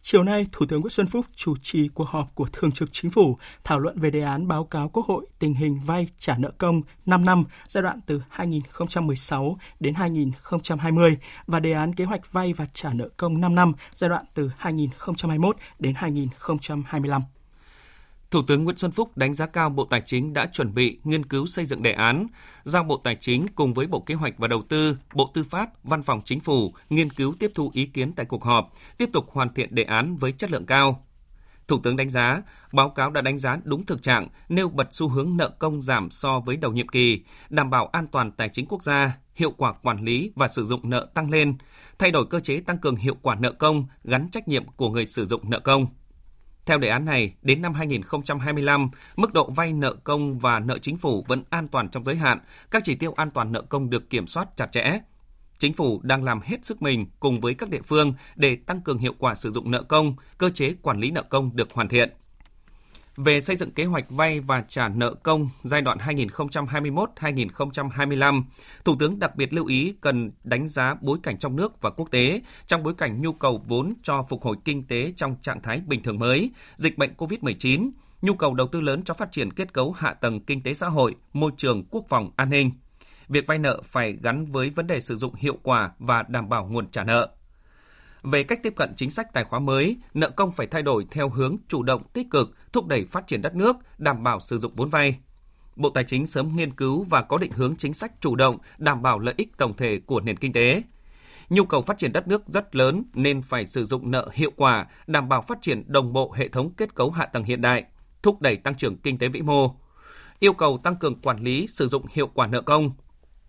[0.02, 3.10] Chiều nay, Thủ tướng Nguyễn Xuân Phúc chủ trì cuộc họp của Thường trực Chính
[3.10, 6.50] phủ thảo luận về đề án báo cáo Quốc hội tình hình vay trả nợ
[6.58, 12.52] công 5 năm giai đoạn từ 2016 đến 2020 và đề án kế hoạch vay
[12.52, 17.22] và trả nợ công 5 năm giai đoạn từ 2021 đến 2025.
[18.30, 21.26] Thủ tướng Nguyễn Xuân Phúc đánh giá cao Bộ Tài chính đã chuẩn bị nghiên
[21.26, 22.26] cứu xây dựng đề án,
[22.64, 25.84] giao Bộ Tài chính cùng với Bộ Kế hoạch và Đầu tư, Bộ Tư pháp,
[25.84, 29.30] Văn phòng Chính phủ nghiên cứu tiếp thu ý kiến tại cuộc họp, tiếp tục
[29.30, 31.02] hoàn thiện đề án với chất lượng cao.
[31.68, 35.08] Thủ tướng đánh giá, báo cáo đã đánh giá đúng thực trạng, nêu bật xu
[35.08, 38.66] hướng nợ công giảm so với đầu nhiệm kỳ, đảm bảo an toàn tài chính
[38.66, 41.56] quốc gia, hiệu quả quản lý và sử dụng nợ tăng lên,
[41.98, 45.06] thay đổi cơ chế tăng cường hiệu quả nợ công gắn trách nhiệm của người
[45.06, 45.86] sử dụng nợ công.
[46.66, 50.96] Theo đề án này, đến năm 2025, mức độ vay nợ công và nợ chính
[50.96, 52.38] phủ vẫn an toàn trong giới hạn,
[52.70, 54.98] các chỉ tiêu an toàn nợ công được kiểm soát chặt chẽ.
[55.58, 58.98] Chính phủ đang làm hết sức mình cùng với các địa phương để tăng cường
[58.98, 62.10] hiệu quả sử dụng nợ công, cơ chế quản lý nợ công được hoàn thiện.
[63.16, 68.42] Về xây dựng kế hoạch vay và trả nợ công giai đoạn 2021-2025,
[68.84, 72.10] Thủ tướng đặc biệt lưu ý cần đánh giá bối cảnh trong nước và quốc
[72.10, 75.80] tế trong bối cảnh nhu cầu vốn cho phục hồi kinh tế trong trạng thái
[75.86, 77.90] bình thường mới, dịch bệnh COVID-19,
[78.22, 80.88] nhu cầu đầu tư lớn cho phát triển kết cấu hạ tầng kinh tế xã
[80.88, 82.70] hội, môi trường quốc phòng an ninh.
[83.28, 86.66] Việc vay nợ phải gắn với vấn đề sử dụng hiệu quả và đảm bảo
[86.66, 87.32] nguồn trả nợ.
[88.22, 91.28] Về cách tiếp cận chính sách tài khóa mới, nợ công phải thay đổi theo
[91.28, 94.72] hướng chủ động tích cực, thúc đẩy phát triển đất nước, đảm bảo sử dụng
[94.76, 95.18] vốn vay.
[95.76, 99.02] Bộ Tài chính sớm nghiên cứu và có định hướng chính sách chủ động, đảm
[99.02, 100.82] bảo lợi ích tổng thể của nền kinh tế.
[101.48, 104.86] Nhu cầu phát triển đất nước rất lớn nên phải sử dụng nợ hiệu quả,
[105.06, 107.84] đảm bảo phát triển đồng bộ hệ thống kết cấu hạ tầng hiện đại,
[108.22, 109.74] thúc đẩy tăng trưởng kinh tế vĩ mô.
[110.38, 112.90] Yêu cầu tăng cường quản lý sử dụng hiệu quả nợ công.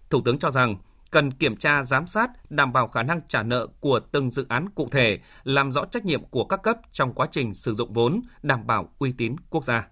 [0.10, 0.76] Thủ tướng cho rằng
[1.12, 4.70] cần kiểm tra giám sát, đảm bảo khả năng trả nợ của từng dự án
[4.70, 8.22] cụ thể, làm rõ trách nhiệm của các cấp trong quá trình sử dụng vốn,
[8.44, 9.88] đảm bảo uy tín quốc gia.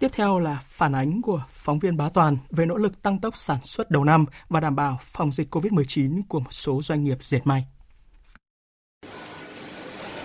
[0.00, 3.36] Tiếp theo là phản ánh của phóng viên Bá Toàn về nỗ lực tăng tốc
[3.36, 7.22] sản xuất đầu năm và đảm bảo phòng dịch COVID-19 của một số doanh nghiệp
[7.22, 7.66] dệt may.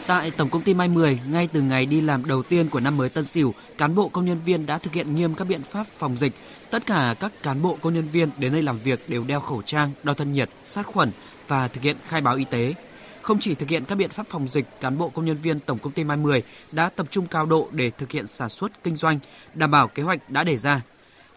[0.07, 2.97] Tại Tổng công ty mai 10, ngay từ ngày đi làm đầu tiên của năm
[2.97, 5.87] mới Tân Sửu, cán bộ công nhân viên đã thực hiện nghiêm các biện pháp
[5.87, 6.33] phòng dịch.
[6.69, 9.61] Tất cả các cán bộ công nhân viên đến nơi làm việc đều đeo khẩu
[9.61, 11.11] trang, đo thân nhiệt, sát khuẩn
[11.47, 12.73] và thực hiện khai báo y tế.
[13.21, 15.79] Không chỉ thực hiện các biện pháp phòng dịch, cán bộ công nhân viên Tổng
[15.79, 18.95] công ty Mai 10 đã tập trung cao độ để thực hiện sản xuất kinh
[18.95, 19.19] doanh,
[19.53, 20.81] đảm bảo kế hoạch đã đề ra.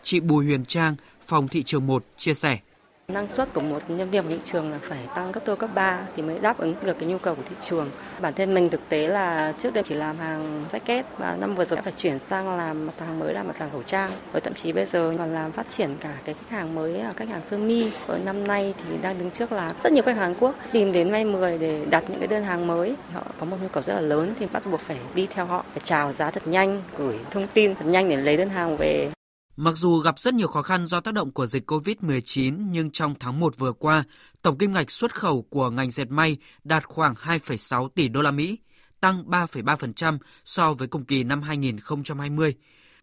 [0.03, 0.96] Chị Bùi Huyền Trang,
[1.27, 2.59] phòng thị trường 1 chia sẻ.
[3.08, 6.00] Năng suất của một nhân viên thị trường là phải tăng gấp đôi cấp 3
[6.16, 7.90] thì mới đáp ứng được cái nhu cầu của thị trường.
[8.20, 11.64] Bản thân mình thực tế là trước đây chỉ làm hàng jacket và năm vừa
[11.64, 14.10] rồi đã phải chuyển sang làm mặt hàng mới là mặt hàng khẩu trang.
[14.32, 17.12] Và thậm chí bây giờ còn làm phát triển cả cái khách hàng mới là
[17.16, 17.90] khách hàng sơ mi.
[18.06, 20.92] Ở năm nay thì đang đứng trước là rất nhiều khách hàng Hàn Quốc tìm
[20.92, 22.94] đến May 10 để đặt những cái đơn hàng mới.
[23.12, 25.64] Họ có một nhu cầu rất là lớn thì bắt buộc phải đi theo họ,
[25.72, 29.10] phải chào giá thật nhanh, gửi thông tin thật nhanh để lấy đơn hàng về.
[29.56, 33.14] Mặc dù gặp rất nhiều khó khăn do tác động của dịch COVID-19, nhưng trong
[33.20, 34.04] tháng 1 vừa qua,
[34.42, 38.30] tổng kim ngạch xuất khẩu của ngành dệt may đạt khoảng 2,6 tỷ đô la
[38.30, 38.58] Mỹ,
[39.00, 42.54] tăng 3,3% so với cùng kỳ năm 2020.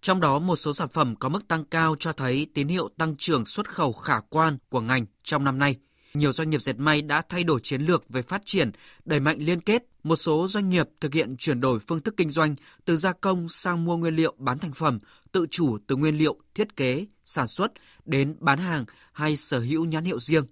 [0.01, 3.15] Trong đó, một số sản phẩm có mức tăng cao cho thấy tín hiệu tăng
[3.15, 5.75] trưởng xuất khẩu khả quan của ngành trong năm nay.
[6.13, 8.71] Nhiều doanh nghiệp dệt may đã thay đổi chiến lược về phát triển,
[9.05, 9.83] đẩy mạnh liên kết.
[10.03, 13.49] Một số doanh nghiệp thực hiện chuyển đổi phương thức kinh doanh từ gia công
[13.49, 14.99] sang mua nguyên liệu bán thành phẩm,
[15.31, 17.71] tự chủ từ nguyên liệu, thiết kế, sản xuất
[18.05, 20.45] đến bán hàng hay sở hữu nhãn hiệu riêng.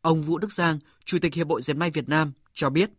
[0.00, 2.90] Ông Vũ Đức Giang, Chủ tịch Hiệp hội Dệt may Việt Nam cho biết.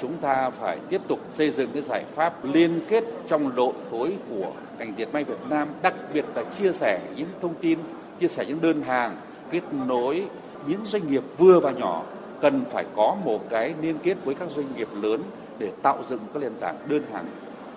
[0.00, 4.16] Chúng ta phải tiếp tục xây dựng cái giải pháp liên kết trong đội khối
[4.28, 7.78] của ngành dệt may Việt Nam, đặc biệt là chia sẻ những thông tin,
[8.20, 9.16] chia sẻ những đơn hàng,
[9.50, 10.28] kết nối
[10.66, 12.06] những doanh nghiệp vừa và nhỏ
[12.40, 15.22] cần phải có một cái liên kết với các doanh nghiệp lớn
[15.58, 17.26] để tạo dựng các nền tảng đơn hàng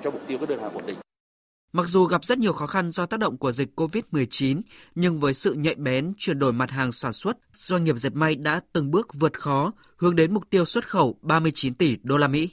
[0.03, 0.97] cho mục tiêu các đơn hàng ổn định.
[1.73, 4.61] Mặc dù gặp rất nhiều khó khăn do tác động của dịch COVID-19,
[4.95, 8.35] nhưng với sự nhạy bén chuyển đổi mặt hàng sản xuất, doanh nghiệp dệt may
[8.35, 12.27] đã từng bước vượt khó, hướng đến mục tiêu xuất khẩu 39 tỷ đô la
[12.27, 12.49] Mỹ.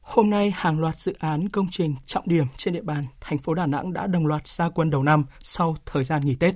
[0.00, 3.54] Hôm nay, hàng loạt dự án công trình trọng điểm trên địa bàn thành phố
[3.54, 6.54] Đà Nẵng đã đồng loạt ra quân đầu năm sau thời gian nghỉ Tết.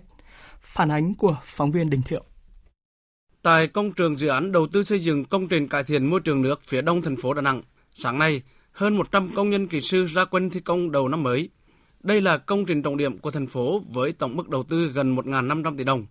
[0.61, 2.25] Phản ánh của phóng viên Đình Thiệu.
[3.43, 6.43] Tại công trường dự án đầu tư xây dựng công trình cải thiện môi trường
[6.43, 7.63] nước phía đông thành phố Đà Nẵng,
[7.95, 8.43] sáng nay,
[8.79, 11.49] hơn 100 công nhân kỹ sư ra quân thi công đầu năm mới.
[12.03, 15.17] Đây là công trình trọng điểm của thành phố với tổng mức đầu tư gần
[15.17, 16.07] 1.500 tỷ đồng.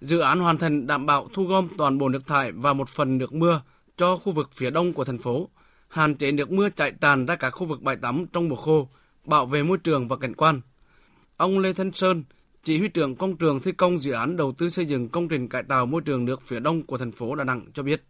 [0.00, 3.18] Dự án hoàn thành đảm bảo thu gom toàn bộ nước thải và một phần
[3.18, 3.62] nước mưa
[3.96, 5.48] cho khu vực phía đông của thành phố,
[5.88, 8.88] hạn chế nước mưa chảy tràn ra các khu vực bãi tắm trong mùa khô,
[9.24, 10.60] bảo vệ môi trường và cảnh quan.
[11.36, 12.24] Ông Lê Thanh Sơn,
[12.64, 15.48] chỉ huy trưởng công trường thi công dự án đầu tư xây dựng công trình
[15.48, 18.02] cải tạo môi trường nước phía đông của thành phố Đà Nẵng cho biết,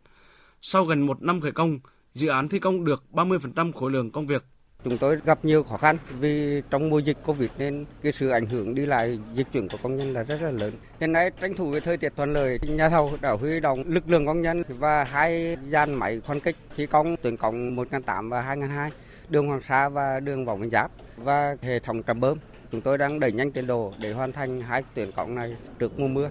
[0.60, 1.78] sau gần một năm khởi công,
[2.14, 4.44] dự án thi công được 30% khối lượng công việc.
[4.84, 8.46] Chúng tôi gặp nhiều khó khăn vì trong mùa dịch Covid nên cái sự ảnh
[8.46, 10.72] hưởng đi lại dịch chuyển của công nhân là rất là lớn.
[11.00, 14.08] Hiện nay tranh thủ cái thời tiết thuận lợi, nhà thầu đã huy động lực
[14.08, 18.40] lượng công nhân và hai gian máy khoan kích thi công tuyến cổng 1008 và
[18.40, 18.90] 2002,
[19.28, 22.38] đường Hoàng Sa và đường Võ Nguyên Giáp và hệ thống trạm bơm.
[22.72, 26.00] Chúng tôi đang đẩy nhanh tiến độ để hoàn thành hai tuyến cổng này trước
[26.00, 26.30] mùa mưa.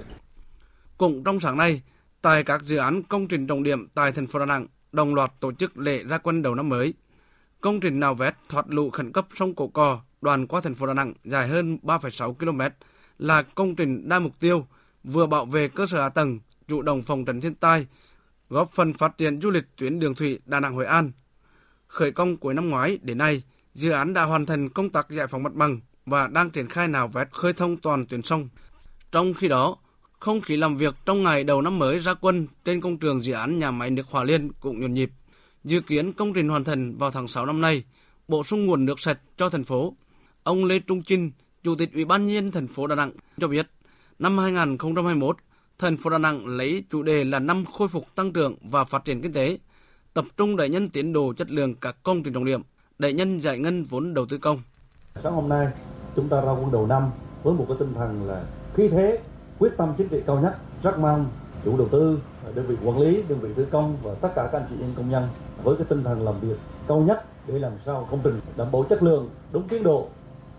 [0.97, 1.81] Cũng trong sáng nay,
[2.21, 5.31] tại các dự án công trình trọng điểm tại thành phố Đà Nẵng, đồng loạt
[5.39, 6.93] tổ chức lễ ra quân đầu năm mới.
[7.61, 10.87] Công trình nào vét thoát lũ khẩn cấp sông Cổ Cò đoạn qua thành phố
[10.87, 12.61] Đà Nẵng dài hơn 3,6 km
[13.19, 14.67] là công trình đa mục tiêu
[15.03, 17.87] vừa bảo vệ cơ sở hạ tầng, chủ động phòng tránh thiên tai,
[18.49, 21.11] góp phần phát triển du lịch tuyến đường thủy Đà Nẵng Hội An.
[21.87, 25.27] Khởi công cuối năm ngoái đến nay, dự án đã hoàn thành công tác giải
[25.27, 28.49] phóng mặt bằng và đang triển khai nào vét khơi thông toàn tuyến sông.
[29.11, 29.77] Trong khi đó,
[30.19, 33.33] không khí làm việc trong ngày đầu năm mới ra quân trên công trường dự
[33.33, 35.11] án nhà máy nước Hòa Liên cũng nhộn nhịp.
[35.63, 37.83] Dự kiến công trình hoàn thành vào tháng 6 năm nay,
[38.27, 39.93] bổ sung nguồn nước sạch cho thành phố.
[40.43, 41.31] Ông Lê Trung Chinh,
[41.63, 43.67] Chủ tịch Ủy ban nhân thành phố Đà Nẵng cho biết,
[44.19, 45.37] năm 2021,
[45.79, 49.05] thành phố Đà Nẵng lấy chủ đề là năm khôi phục tăng trưởng và phát
[49.05, 49.57] triển kinh tế,
[50.13, 52.61] tập trung đẩy nhanh tiến độ chất lượng các công trình trọng điểm,
[52.99, 54.61] đẩy nhanh giải ngân vốn đầu tư công.
[55.23, 55.67] Sáng hôm nay,
[56.15, 57.03] chúng ta ra quân đầu năm
[57.43, 58.45] với một cái tinh thần là
[58.75, 59.19] khí thế,
[59.59, 61.25] quyết tâm chính trị cao nhất, rất mong
[61.65, 62.19] chủ đầu tư,
[62.55, 64.93] đơn vị quản lý, đơn vị thi công và tất cả các anh chị em
[64.97, 65.23] công nhân
[65.63, 66.57] với cái tinh thần làm việc
[66.87, 70.07] cao nhất để làm sao công trình đảm bảo chất lượng, đúng tiến độ,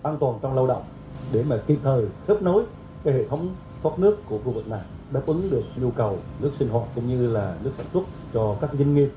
[0.03, 0.85] an toàn trong lao động
[1.33, 2.63] để mà kịp thời kết nối
[3.05, 4.83] cái hệ thống thoát nước của khu vực này
[5.13, 8.03] đáp ứng được nhu cầu nước sinh hoạt cũng như là nước sản xuất
[8.35, 9.11] cho các doanh nghiệp.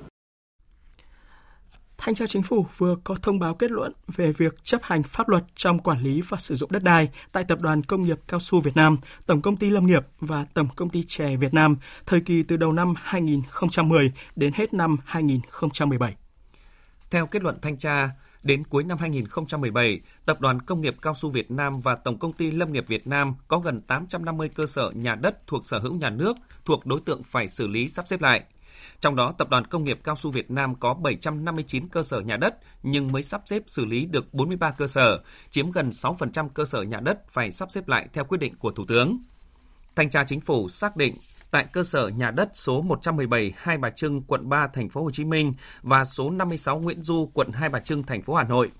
[2.05, 5.29] Thanh tra Chính phủ vừa có thông báo kết luận về việc chấp hành pháp
[5.29, 8.39] luật trong quản lý và sử dụng đất đai tại Tập đoàn Công nghiệp Cao
[8.39, 11.75] su Việt Nam, Tổng công ty Lâm nghiệp và Tổng công ty Chè Việt Nam
[12.05, 16.15] thời kỳ từ đầu năm 2010 đến hết năm 2017.
[17.11, 18.09] Theo kết luận thanh tra,
[18.43, 22.33] Đến cuối năm 2017, Tập đoàn Công nghiệp Cao su Việt Nam và Tổng công
[22.33, 25.93] ty Lâm nghiệp Việt Nam có gần 850 cơ sở nhà đất thuộc sở hữu
[25.93, 28.43] nhà nước thuộc đối tượng phải xử lý sắp xếp lại.
[29.03, 32.37] Trong đó, Tập đoàn Công nghiệp Cao su Việt Nam có 759 cơ sở nhà
[32.37, 36.65] đất nhưng mới sắp xếp xử lý được 43 cơ sở, chiếm gần 6% cơ
[36.65, 39.17] sở nhà đất phải sắp xếp lại theo quyết định của Thủ tướng.
[39.95, 41.15] Thanh tra Chính phủ xác định
[41.51, 45.11] tại cơ sở nhà đất số 117 Hai Bà Trưng, quận 3, thành phố Hồ
[45.11, 48.71] Chí Minh và số 56 Nguyễn Du, quận Hai Bà Trưng, thành phố Hà Nội.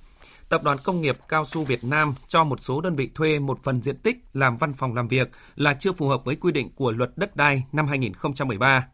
[0.50, 3.64] Tập đoàn Công nghiệp Cao su Việt Nam cho một số đơn vị thuê một
[3.64, 6.76] phần diện tích làm văn phòng làm việc là chưa phù hợp với quy định
[6.76, 8.88] của luật đất đai năm 2013.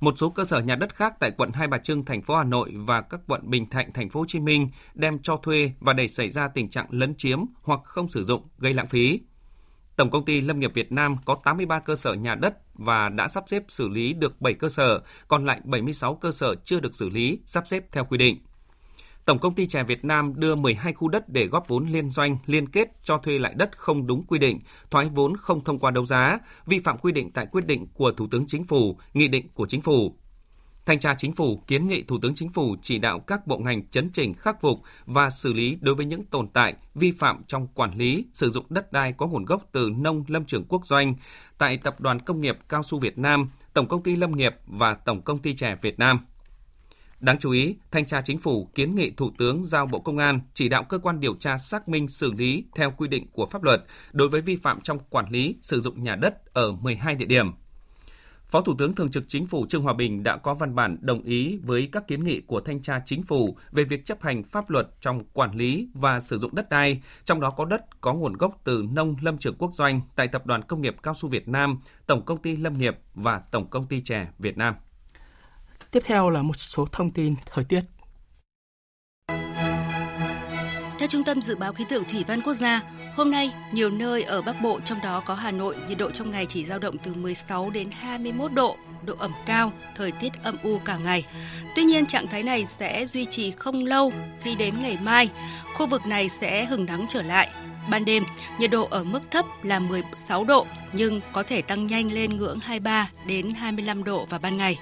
[0.00, 2.44] Một số cơ sở nhà đất khác tại quận Hai Bà Trưng, thành phố Hà
[2.44, 5.92] Nội và các quận Bình Thạnh, thành phố Hồ Chí Minh đem cho thuê và
[5.92, 9.20] để xảy ra tình trạng lấn chiếm hoặc không sử dụng gây lãng phí.
[9.96, 13.28] Tổng công ty Lâm nghiệp Việt Nam có 83 cơ sở nhà đất và đã
[13.28, 16.94] sắp xếp xử lý được 7 cơ sở, còn lại 76 cơ sở chưa được
[16.94, 18.38] xử lý, sắp xếp theo quy định.
[19.28, 22.38] Tổng công ty Chè Việt Nam đưa 12 khu đất để góp vốn liên doanh,
[22.46, 24.60] liên kết cho thuê lại đất không đúng quy định,
[24.90, 28.12] thoái vốn không thông qua đấu giá, vi phạm quy định tại quyết định của
[28.12, 30.16] Thủ tướng Chính phủ, nghị định của Chính phủ.
[30.86, 33.86] Thanh tra Chính phủ kiến nghị Thủ tướng Chính phủ chỉ đạo các bộ ngành
[33.90, 37.66] chấn chỉnh khắc phục và xử lý đối với những tồn tại, vi phạm trong
[37.74, 41.14] quản lý, sử dụng đất đai có nguồn gốc từ nông lâm trường quốc doanh
[41.58, 44.94] tại Tập đoàn Công nghiệp Cao su Việt Nam, Tổng công ty Lâm nghiệp và
[44.94, 46.20] Tổng công ty Chè Việt Nam.
[47.20, 50.40] Đáng chú ý, Thanh tra Chính phủ kiến nghị Thủ tướng giao Bộ Công an
[50.54, 53.62] chỉ đạo cơ quan điều tra xác minh xử lý theo quy định của pháp
[53.62, 57.26] luật đối với vi phạm trong quản lý sử dụng nhà đất ở 12 địa
[57.26, 57.52] điểm
[58.50, 61.22] Phó Thủ tướng Thường trực Chính phủ Trương Hòa Bình đã có văn bản đồng
[61.22, 64.70] ý với các kiến nghị của Thanh tra Chính phủ về việc chấp hành pháp
[64.70, 68.32] luật trong quản lý và sử dụng đất đai, trong đó có đất có nguồn
[68.32, 71.48] gốc từ nông lâm trường quốc doanh tại Tập đoàn Công nghiệp Cao su Việt
[71.48, 74.74] Nam, Tổng Công ty Lâm nghiệp và Tổng Công ty Chè Việt Nam.
[75.90, 77.80] Tiếp theo là một số thông tin thời tiết.
[80.98, 82.82] Theo Trung tâm Dự báo Khí tượng Thủy văn Quốc gia,
[83.18, 86.30] Hôm nay, nhiều nơi ở Bắc Bộ trong đó có Hà Nội, nhiệt độ trong
[86.30, 90.56] ngày chỉ dao động từ 16 đến 21 độ, độ ẩm cao, thời tiết âm
[90.62, 91.26] u cả ngày.
[91.76, 94.12] Tuy nhiên, trạng thái này sẽ duy trì không lâu
[94.42, 95.30] khi đến ngày mai,
[95.74, 97.48] khu vực này sẽ hừng nắng trở lại.
[97.90, 98.24] Ban đêm,
[98.58, 102.58] nhiệt độ ở mức thấp là 16 độ nhưng có thể tăng nhanh lên ngưỡng
[102.60, 104.78] 23 đến 25 độ vào ban ngày.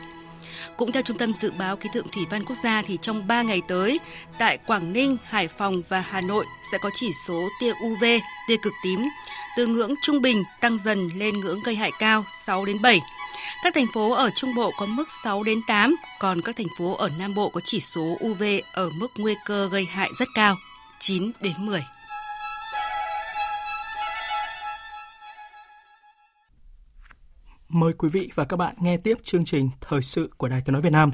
[0.76, 3.42] Cũng theo Trung tâm Dự báo Khí tượng Thủy văn Quốc gia thì trong 3
[3.42, 4.00] ngày tới,
[4.38, 8.04] tại Quảng Ninh, Hải Phòng và Hà Nội sẽ có chỉ số tia UV,
[8.48, 9.08] tia cực tím,
[9.56, 13.00] từ ngưỡng trung bình tăng dần lên ngưỡng gây hại cao 6 đến 7.
[13.62, 16.96] Các thành phố ở Trung Bộ có mức 6 đến 8, còn các thành phố
[16.96, 18.42] ở Nam Bộ có chỉ số UV
[18.72, 20.56] ở mức nguy cơ gây hại rất cao,
[21.00, 21.84] 9 đến 10.
[27.68, 30.72] Mời quý vị và các bạn nghe tiếp chương trình Thời sự của Đài Tiếng
[30.72, 31.10] Nói Việt Nam.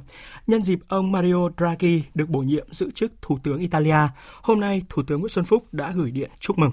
[0.46, 4.08] Nhân dịp ông Mario Draghi được bổ nhiệm giữ chức Thủ tướng Italia,
[4.42, 6.70] hôm nay Thủ tướng Nguyễn Xuân Phúc đã gửi điện chúc mừng.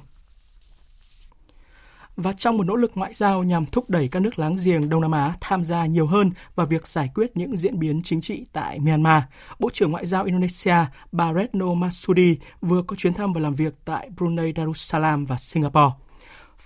[2.15, 5.01] Và trong một nỗ lực ngoại giao nhằm thúc đẩy các nước láng giềng Đông
[5.01, 8.45] Nam Á tham gia nhiều hơn vào việc giải quyết những diễn biến chính trị
[8.53, 9.23] tại Myanmar,
[9.59, 10.75] Bộ trưởng Ngoại giao Indonesia
[11.11, 16.08] bà Retno Masudi vừa có chuyến thăm và làm việc tại Brunei Darussalam và Singapore.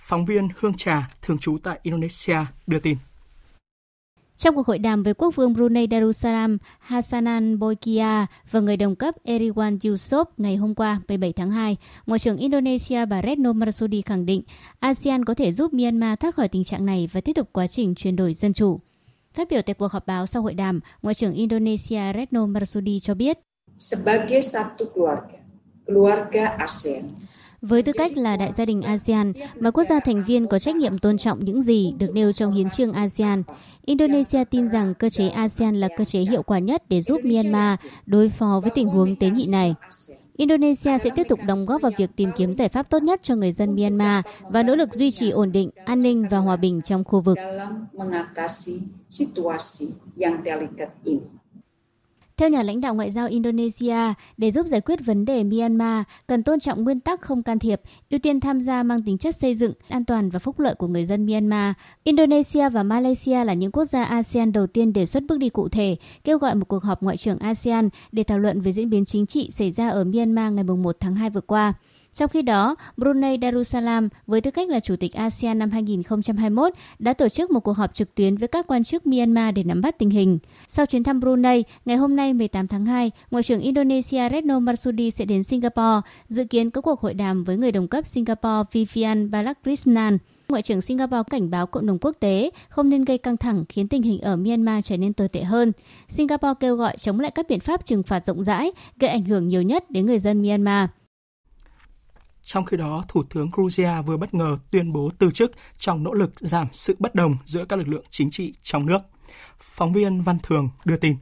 [0.06, 2.36] Phóng viên Hương Trà, thường trú tại Indonesia,
[2.66, 2.96] đưa tin.
[4.36, 9.14] Trong cuộc hội đàm với quốc vương Brunei Darussalam Hassanan Bolkiah và người đồng cấp
[9.24, 11.76] Eriwan Yusof ngày hôm qua 17 tháng 2,
[12.06, 14.42] Ngoại trưởng Indonesia bà Retno Marsudi khẳng định
[14.78, 17.94] ASEAN có thể giúp Myanmar thoát khỏi tình trạng này và tiếp tục quá trình
[17.94, 18.80] chuyển đổi dân chủ.
[19.34, 23.14] Phát biểu tại cuộc họp báo sau hội đàm, Ngoại trưởng Indonesia Retno Marsudi cho
[23.14, 23.38] biết,
[23.78, 25.38] Sebagai satu keluarga,
[25.86, 27.04] keluarga ASEAN,
[27.68, 30.76] với tư cách là đại gia đình ASEAN, mà quốc gia thành viên có trách
[30.76, 33.42] nhiệm tôn trọng những gì được nêu trong hiến trương ASEAN,
[33.84, 37.78] Indonesia tin rằng cơ chế ASEAN là cơ chế hiệu quả nhất để giúp Myanmar
[38.06, 39.74] đối phó với tình huống tế nhị này.
[40.36, 43.36] Indonesia sẽ tiếp tục đóng góp vào việc tìm kiếm giải pháp tốt nhất cho
[43.36, 46.82] người dân Myanmar và nỗ lực duy trì ổn định, an ninh và hòa bình
[46.82, 47.38] trong khu vực.
[52.36, 56.42] Theo nhà lãnh đạo ngoại giao Indonesia, để giúp giải quyết vấn đề Myanmar, cần
[56.42, 57.80] tôn trọng nguyên tắc không can thiệp,
[58.10, 60.86] ưu tiên tham gia mang tính chất xây dựng, an toàn và phúc lợi của
[60.86, 61.72] người dân Myanmar.
[62.04, 65.68] Indonesia và Malaysia là những quốc gia ASEAN đầu tiên đề xuất bước đi cụ
[65.68, 69.04] thể, kêu gọi một cuộc họp ngoại trưởng ASEAN để thảo luận về diễn biến
[69.04, 71.74] chính trị xảy ra ở Myanmar ngày 1 tháng 2 vừa qua.
[72.14, 77.12] Trong khi đó, Brunei Darussalam với tư cách là Chủ tịch ASEAN năm 2021 đã
[77.12, 79.98] tổ chức một cuộc họp trực tuyến với các quan chức Myanmar để nắm bắt
[79.98, 80.38] tình hình.
[80.68, 85.10] Sau chuyến thăm Brunei, ngày hôm nay 18 tháng 2, Ngoại trưởng Indonesia Retno Marsudi
[85.10, 89.30] sẽ đến Singapore, dự kiến có cuộc hội đàm với người đồng cấp Singapore Vivian
[89.30, 90.18] Balakrishnan.
[90.48, 93.88] Ngoại trưởng Singapore cảnh báo cộng đồng quốc tế không nên gây căng thẳng khiến
[93.88, 95.72] tình hình ở Myanmar trở nên tồi tệ hơn.
[96.08, 99.48] Singapore kêu gọi chống lại các biện pháp trừng phạt rộng rãi, gây ảnh hưởng
[99.48, 100.88] nhiều nhất đến người dân Myanmar.
[102.44, 106.12] Trong khi đó, Thủ tướng Georgia vừa bất ngờ tuyên bố từ chức trong nỗ
[106.12, 108.98] lực giảm sự bất đồng giữa các lực lượng chính trị trong nước.
[109.58, 111.16] Phóng viên Văn Thường đưa tin.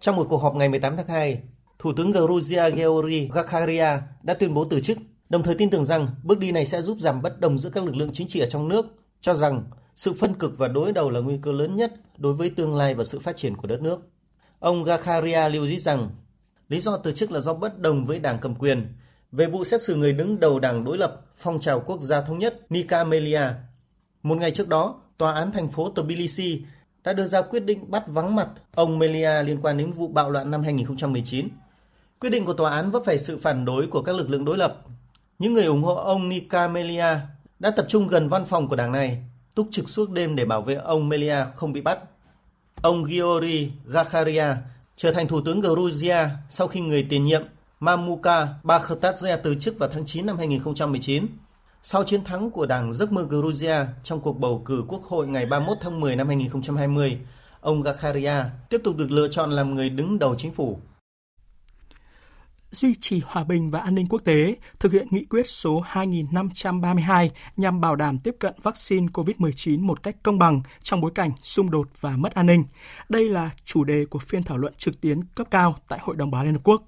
[0.00, 1.42] Trong một cuộc họp ngày 18 tháng 2,
[1.78, 4.98] Thủ tướng Georgia Georgi Gakaria đã tuyên bố từ chức,
[5.28, 7.84] đồng thời tin tưởng rằng bước đi này sẽ giúp giảm bất đồng giữa các
[7.84, 8.86] lực lượng chính trị ở trong nước,
[9.20, 9.64] cho rằng
[9.96, 12.94] sự phân cực và đối đầu là nguy cơ lớn nhất đối với tương lai
[12.94, 14.00] và sự phát triển của đất nước.
[14.58, 16.10] Ông Gakaria lưu ý rằng
[16.68, 18.94] lý do từ chức là do bất đồng với đảng cầm quyền
[19.36, 22.38] về vụ xét xử người đứng đầu đảng đối lập phong trào quốc gia thống
[22.38, 23.42] nhất Nika Melia.
[24.22, 26.62] Một ngày trước đó, Tòa án thành phố Tbilisi
[27.04, 30.30] đã đưa ra quyết định bắt vắng mặt ông Melia liên quan đến vụ bạo
[30.30, 31.48] loạn năm 2019.
[32.20, 34.58] Quyết định của tòa án vấp phải sự phản đối của các lực lượng đối
[34.58, 34.80] lập.
[35.38, 37.16] Những người ủng hộ ông Nika Melia
[37.58, 39.24] đã tập trung gần văn phòng của đảng này,
[39.54, 41.98] túc trực suốt đêm để bảo vệ ông Melia không bị bắt.
[42.82, 44.46] Ông Giori Gakharia
[44.96, 47.42] trở thành thủ tướng Georgia sau khi người tiền nhiệm
[47.84, 51.26] Mamuka Bakhtadze từ chức vào tháng 9 năm 2019.
[51.82, 55.46] Sau chiến thắng của Đảng Giấc mơ Georgia trong cuộc bầu cử quốc hội ngày
[55.46, 57.18] 31 tháng 10 năm 2020,
[57.60, 60.78] ông Gakharia tiếp tục được lựa chọn làm người đứng đầu chính phủ.
[62.70, 67.30] Duy trì hòa bình và an ninh quốc tế, thực hiện nghị quyết số 2532
[67.56, 71.70] nhằm bảo đảm tiếp cận vaccine COVID-19 một cách công bằng trong bối cảnh xung
[71.70, 72.64] đột và mất an ninh.
[73.08, 76.30] Đây là chủ đề của phiên thảo luận trực tuyến cấp cao tại Hội đồng
[76.30, 76.82] Bảo an Liên Hợp Quốc.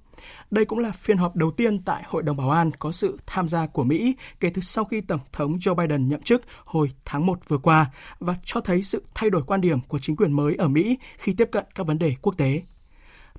[0.51, 3.49] Đây cũng là phiên họp đầu tiên tại Hội đồng Bảo an có sự tham
[3.49, 7.27] gia của Mỹ kể từ sau khi Tổng thống Joe Biden nhậm chức hồi tháng
[7.27, 10.55] 1 vừa qua và cho thấy sự thay đổi quan điểm của chính quyền mới
[10.55, 12.63] ở Mỹ khi tiếp cận các vấn đề quốc tế.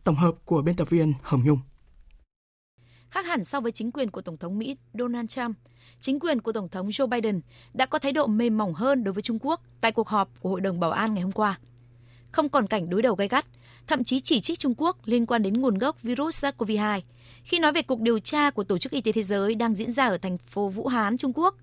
[0.04, 1.60] Tổng hợp của biên tập viên Hồng Nhung.
[3.10, 5.56] Khác hẳn so với chính quyền của Tổng thống Mỹ Donald Trump,
[6.00, 7.40] chính quyền của Tổng thống Joe Biden
[7.74, 10.50] đã có thái độ mềm mỏng hơn đối với Trung Quốc tại cuộc họp của
[10.50, 11.60] Hội đồng Bảo an ngày hôm qua.
[12.32, 13.46] Không còn cảnh đối đầu gay gắt,
[13.88, 17.02] thậm chí chỉ trích Trung Quốc liên quan đến nguồn gốc virus SARS-CoV-2
[17.44, 19.92] khi nói về cuộc điều tra của Tổ chức Y tế Thế giới đang diễn
[19.92, 21.56] ra ở thành phố Vũ Hán, Trung Quốc.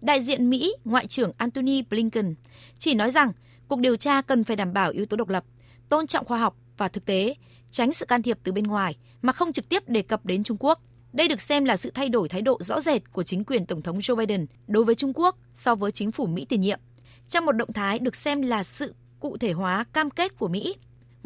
[0.00, 2.34] Đại diện Mỹ, Ngoại trưởng Antony Blinken
[2.78, 3.32] chỉ nói rằng
[3.68, 5.44] cuộc điều tra cần phải đảm bảo yếu tố độc lập,
[5.88, 7.34] tôn trọng khoa học và thực tế,
[7.70, 10.56] tránh sự can thiệp từ bên ngoài mà không trực tiếp đề cập đến Trung
[10.60, 10.80] Quốc.
[11.12, 13.82] Đây được xem là sự thay đổi thái độ rõ rệt của chính quyền Tổng
[13.82, 16.80] thống Joe Biden đối với Trung Quốc so với chính phủ Mỹ tiền nhiệm.
[17.28, 20.74] Trong một động thái được xem là sự cụ thể hóa cam kết của Mỹ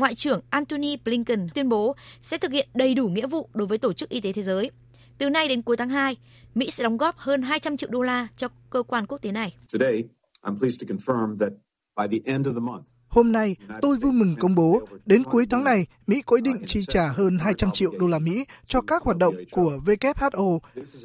[0.02, 3.78] Ngoại trưởng Antony Blinken tuyên bố sẽ thực hiện đầy đủ nghĩa vụ đối với
[3.78, 4.70] Tổ chức Y tế Thế giới.
[5.18, 6.16] Từ nay đến cuối tháng 2,
[6.54, 9.54] Mỹ sẽ đóng góp hơn 200 triệu đô la cho cơ quan quốc tế này.
[9.72, 10.04] Today,
[10.42, 11.52] I'm pleased to confirm that
[11.96, 15.46] by the end of the month, Hôm nay, tôi vui mừng công bố, đến cuối
[15.50, 18.80] tháng này, Mỹ có ý định chi trả hơn 200 triệu đô la Mỹ cho
[18.80, 20.58] các hoạt động của WHO.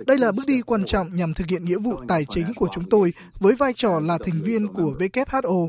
[0.07, 2.89] Đây là bước đi quan trọng nhằm thực hiện nghĩa vụ tài chính của chúng
[2.89, 5.67] tôi với vai trò là thành viên của WHO.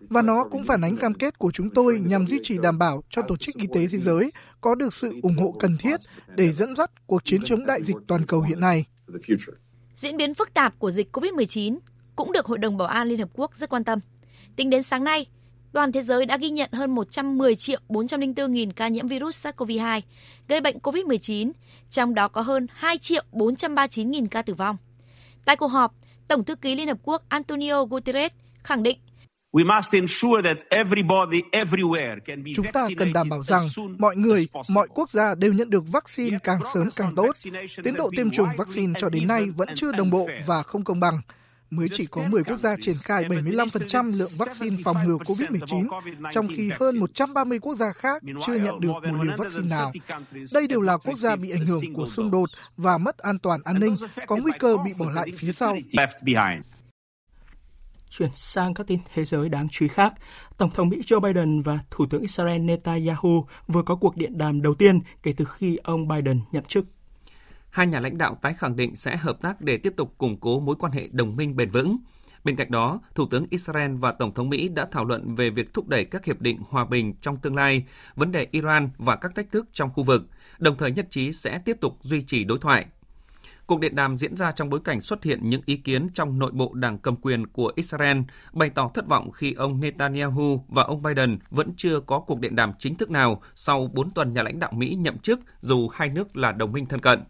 [0.00, 3.02] Và nó cũng phản ánh cam kết của chúng tôi nhằm duy trì đảm bảo
[3.10, 6.00] cho Tổ chức Y tế Thế giới có được sự ủng hộ cần thiết
[6.36, 8.84] để dẫn dắt cuộc chiến chống đại dịch toàn cầu hiện nay.
[9.96, 11.78] Diễn biến phức tạp của dịch COVID-19
[12.16, 13.98] cũng được Hội đồng Bảo an Liên Hợp Quốc rất quan tâm.
[14.56, 15.26] Tính đến sáng nay,
[15.72, 20.00] toàn thế giới đã ghi nhận hơn 110 triệu 404 nghìn ca nhiễm virus SARS-CoV-2
[20.48, 21.52] gây bệnh COVID-19,
[21.90, 24.76] trong đó có hơn 2 triệu 439 nghìn ca tử vong.
[25.44, 25.94] Tại cuộc họp,
[26.28, 28.98] Tổng thư ký Liên Hợp Quốc Antonio Guterres khẳng định
[32.54, 36.38] Chúng ta cần đảm bảo rằng mọi người, mọi quốc gia đều nhận được vaccine
[36.44, 37.36] càng sớm càng tốt.
[37.84, 41.00] Tiến độ tiêm chủng vaccine cho đến nay vẫn chưa đồng bộ và không công
[41.00, 41.20] bằng.
[41.70, 45.88] Mới chỉ có 10 quốc gia triển khai 75% lượng vaccine phòng ngừa COVID-19,
[46.32, 49.92] trong khi hơn 130 quốc gia khác chưa nhận được một liều vaccine nào.
[50.52, 53.60] Đây đều là quốc gia bị ảnh hưởng của xung đột và mất an toàn
[53.64, 53.96] an ninh,
[54.26, 55.76] có nguy cơ bị bỏ lại phía sau.
[58.10, 60.12] Chuyển sang các tin thế giới đáng chú ý khác,
[60.56, 64.62] Tổng thống Mỹ Joe Biden và Thủ tướng Israel Netanyahu vừa có cuộc điện đàm
[64.62, 66.84] đầu tiên kể từ khi ông Biden nhậm chức.
[67.70, 70.60] Hai nhà lãnh đạo tái khẳng định sẽ hợp tác để tiếp tục củng cố
[70.60, 71.96] mối quan hệ đồng minh bền vững.
[72.44, 75.74] Bên cạnh đó, Thủ tướng Israel và Tổng thống Mỹ đã thảo luận về việc
[75.74, 77.84] thúc đẩy các hiệp định hòa bình trong tương lai,
[78.16, 80.22] vấn đề Iran và các thách thức trong khu vực,
[80.58, 82.86] đồng thời nhất trí sẽ tiếp tục duy trì đối thoại.
[83.66, 86.50] Cuộc điện đàm diễn ra trong bối cảnh xuất hiện những ý kiến trong nội
[86.52, 88.18] bộ đảng cầm quyền của Israel
[88.52, 92.56] bày tỏ thất vọng khi ông Netanyahu và ông Biden vẫn chưa có cuộc điện
[92.56, 96.08] đàm chính thức nào sau 4 tuần nhà lãnh đạo Mỹ nhậm chức dù hai
[96.08, 97.20] nước là đồng minh thân cận.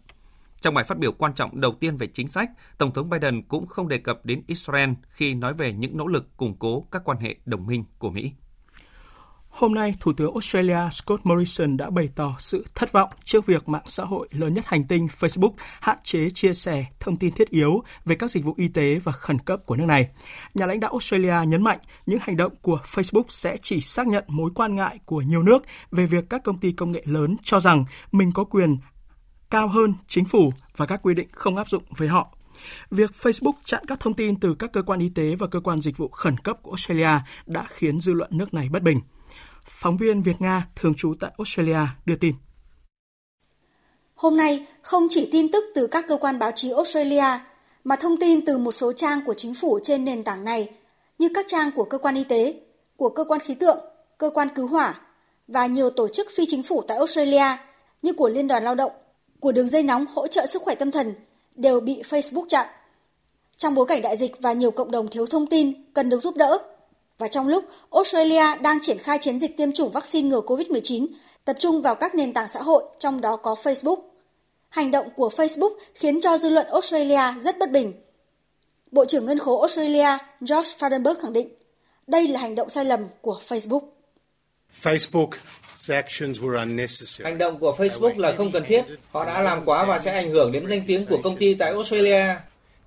[0.61, 3.67] Trong bài phát biểu quan trọng đầu tiên về chính sách, Tổng thống Biden cũng
[3.67, 7.17] không đề cập đến Israel khi nói về những nỗ lực củng cố các quan
[7.17, 8.31] hệ đồng minh của Mỹ.
[9.49, 13.69] Hôm nay, Thủ tướng Australia Scott Morrison đã bày tỏ sự thất vọng trước việc
[13.69, 17.49] mạng xã hội lớn nhất hành tinh Facebook hạn chế chia sẻ thông tin thiết
[17.49, 20.07] yếu về các dịch vụ y tế và khẩn cấp của nước này.
[20.53, 24.23] Nhà lãnh đạo Australia nhấn mạnh những hành động của Facebook sẽ chỉ xác nhận
[24.27, 27.59] mối quan ngại của nhiều nước về việc các công ty công nghệ lớn cho
[27.59, 28.77] rằng mình có quyền
[29.51, 32.35] cao hơn chính phủ và các quy định không áp dụng với họ.
[32.91, 35.81] Việc Facebook chặn các thông tin từ các cơ quan y tế và cơ quan
[35.81, 39.01] dịch vụ khẩn cấp của Australia đã khiến dư luận nước này bất bình.
[39.65, 42.35] Phóng viên Việt Nga thường trú tại Australia đưa tin.
[44.15, 47.39] Hôm nay, không chỉ tin tức từ các cơ quan báo chí Australia,
[47.83, 50.69] mà thông tin từ một số trang của chính phủ trên nền tảng này,
[51.19, 52.61] như các trang của cơ quan y tế,
[52.95, 53.77] của cơ quan khí tượng,
[54.17, 55.01] cơ quan cứu hỏa
[55.47, 57.57] và nhiều tổ chức phi chính phủ tại Australia
[58.01, 58.91] như của Liên đoàn Lao động,
[59.39, 61.15] của đường dây nóng hỗ trợ sức khỏe tâm thần
[61.55, 62.67] đều bị Facebook chặn.
[63.57, 66.37] Trong bối cảnh đại dịch và nhiều cộng đồng thiếu thông tin cần được giúp
[66.37, 66.57] đỡ,
[67.17, 71.07] và trong lúc Australia đang triển khai chiến dịch tiêm chủng vaccine ngừa COVID-19,
[71.45, 73.97] tập trung vào các nền tảng xã hội, trong đó có Facebook.
[74.69, 77.93] Hành động của Facebook khiến cho dư luận Australia rất bất bình.
[78.91, 81.49] Bộ trưởng Ngân khố Australia George Frydenberg khẳng định,
[82.07, 83.81] đây là hành động sai lầm của Facebook.
[84.81, 85.29] Facebook
[87.23, 88.81] Hành động của Facebook là không cần thiết.
[89.11, 91.71] Họ đã làm quá và sẽ ảnh hưởng đến danh tiếng của công ty tại
[91.71, 92.25] Australia.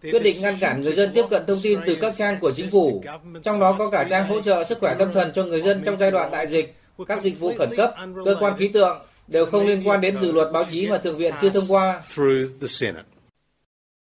[0.03, 2.71] Quyết định ngăn cản người dân tiếp cận thông tin từ các trang của chính
[2.71, 3.03] phủ,
[3.45, 5.99] trong đó có cả trang hỗ trợ sức khỏe tâm thần cho người dân trong
[6.01, 6.75] giai đoạn đại dịch,
[7.07, 7.95] các dịch vụ khẩn cấp,
[8.25, 11.19] cơ quan khí tượng đều không liên quan đến dự luật báo chí mà Thượng
[11.19, 12.03] viện chưa thông qua.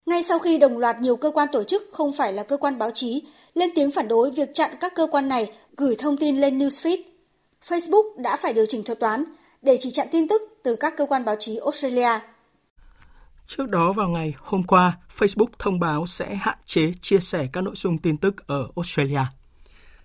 [0.07, 2.79] Ngay sau khi đồng loạt nhiều cơ quan tổ chức không phải là cơ quan
[2.79, 3.23] báo chí
[3.55, 6.97] lên tiếng phản đối việc chặn các cơ quan này gửi thông tin lên newsfeed,
[7.69, 9.25] Facebook đã phải điều chỉnh thuật toán
[9.63, 12.21] để chỉ chặn tin tức từ các cơ quan báo chí Australia.
[13.47, 17.61] Trước đó vào ngày hôm qua, Facebook thông báo sẽ hạn chế chia sẻ các
[17.61, 19.21] nội dung tin tức ở Australia.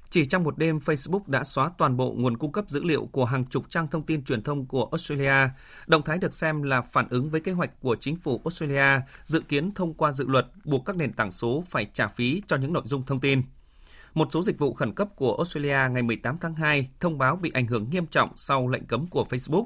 [0.09, 3.25] Chỉ trong một đêm, Facebook đã xóa toàn bộ nguồn cung cấp dữ liệu của
[3.25, 5.49] hàng chục trang thông tin truyền thông của Australia.
[5.87, 9.39] Động thái được xem là phản ứng với kế hoạch của chính phủ Australia dự
[9.39, 12.73] kiến thông qua dự luật buộc các nền tảng số phải trả phí cho những
[12.73, 13.41] nội dung thông tin.
[14.15, 17.51] Một số dịch vụ khẩn cấp của Australia ngày 18 tháng 2 thông báo bị
[17.53, 19.65] ảnh hưởng nghiêm trọng sau lệnh cấm của Facebook.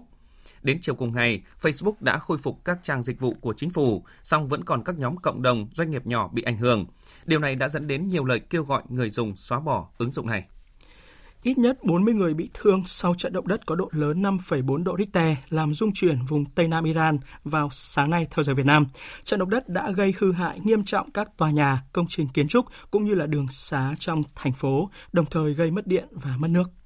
[0.62, 4.04] Đến chiều cùng ngày, Facebook đã khôi phục các trang dịch vụ của chính phủ,
[4.24, 6.86] song vẫn còn các nhóm cộng đồng doanh nghiệp nhỏ bị ảnh hưởng.
[7.26, 10.28] Điều này đã dẫn đến nhiều lời kêu gọi người dùng xóa bỏ ứng dụng
[10.28, 10.46] này.
[11.44, 14.98] Ít nhất 40 người bị thương sau trận động đất có độ lớn 5,4 độ
[14.98, 18.86] Richter làm rung chuyển vùng Tây Nam Iran vào sáng nay theo giờ Việt Nam.
[19.24, 22.48] Trận động đất đã gây hư hại nghiêm trọng các tòa nhà, công trình kiến
[22.48, 26.38] trúc cũng như là đường xá trong thành phố, đồng thời gây mất điện và
[26.38, 26.79] mất nước.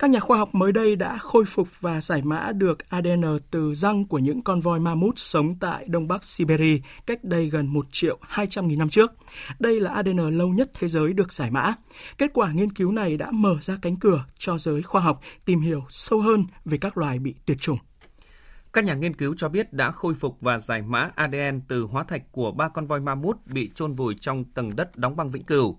[0.00, 3.74] Các nhà khoa học mới đây đã khôi phục và giải mã được ADN từ
[3.74, 7.86] răng của những con voi mammoth sống tại Đông Bắc Siberia cách đây gần 1
[7.92, 9.12] triệu 200 nghìn năm trước.
[9.58, 11.74] Đây là ADN lâu nhất thế giới được giải mã.
[12.18, 15.60] Kết quả nghiên cứu này đã mở ra cánh cửa cho giới khoa học tìm
[15.60, 17.78] hiểu sâu hơn về các loài bị tuyệt chủng.
[18.72, 22.04] Các nhà nghiên cứu cho biết đã khôi phục và giải mã ADN từ hóa
[22.04, 25.44] thạch của ba con voi mammoth bị chôn vùi trong tầng đất đóng băng vĩnh
[25.44, 25.78] cửu.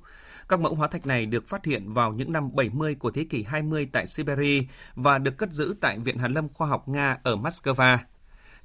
[0.51, 3.43] Các mẫu hóa thạch này được phát hiện vào những năm 70 của thế kỷ
[3.43, 4.61] 20 tại Siberia
[4.95, 7.97] và được cất giữ tại Viện Hàn lâm Khoa học Nga ở Moscow.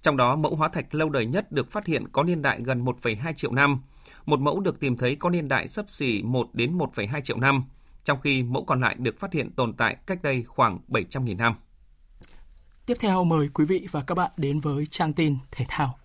[0.02, 2.84] Trong đó, mẫu hóa thạch lâu đời nhất được phát hiện có niên đại gần
[2.84, 3.82] 1,2 triệu năm.
[4.26, 7.64] Một mẫu được tìm thấy có niên đại sấp xỉ 1 đến 1,2 triệu năm,
[8.04, 11.54] trong khi mẫu còn lại được phát hiện tồn tại cách đây khoảng 700.000 năm.
[12.86, 15.98] Tiếp theo mời quý vị và các bạn đến với trang tin thể thao.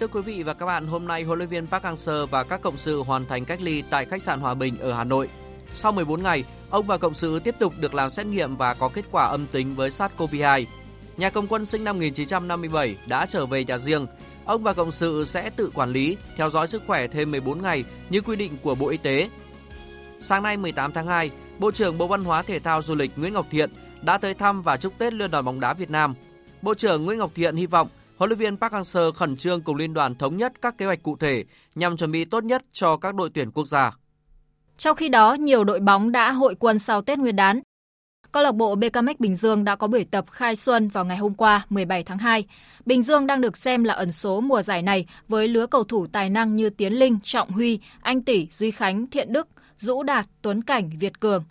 [0.00, 2.62] Thưa quý vị và các bạn, hôm nay huấn luyện viên Park Hang-seo và các
[2.62, 5.28] cộng sự hoàn thành cách ly tại khách sạn Hòa Bình ở Hà Nội.
[5.74, 8.88] Sau 14 ngày, ông và cộng sự tiếp tục được làm xét nghiệm và có
[8.88, 10.64] kết quả âm tính với SARS-CoV-2.
[11.16, 14.06] nhà công quân sinh năm 1957 đã trở về nhà riêng.
[14.44, 17.84] Ông và cộng sự sẽ tự quản lý, theo dõi sức khỏe thêm 14 ngày
[18.10, 19.28] như quy định của Bộ Y tế.
[20.20, 23.32] Sáng nay 18 tháng 2, Bộ trưởng Bộ Văn hóa Thể thao Du lịch Nguyễn
[23.32, 23.70] Ngọc Thiện
[24.02, 26.14] đã tới thăm và chúc Tết Liên đoàn bóng đá Việt Nam.
[26.62, 27.88] Bộ trưởng Nguyễn Ngọc Thiện hy vọng
[28.20, 31.02] huấn luyện viên Park Hang-seo khẩn trương cùng liên đoàn thống nhất các kế hoạch
[31.02, 31.44] cụ thể
[31.74, 33.92] nhằm chuẩn bị tốt nhất cho các đội tuyển quốc gia.
[34.78, 37.60] Trong khi đó, nhiều đội bóng đã hội quân sau Tết Nguyên đán.
[38.32, 41.34] Câu lạc bộ BKMX Bình Dương đã có buổi tập khai xuân vào ngày hôm
[41.34, 42.44] qua 17 tháng 2.
[42.86, 46.06] Bình Dương đang được xem là ẩn số mùa giải này với lứa cầu thủ
[46.06, 49.48] tài năng như Tiến Linh, Trọng Huy, Anh Tỷ, Duy Khánh, Thiện Đức,
[49.78, 51.44] Dũ Đạt, Tuấn Cảnh, Việt Cường.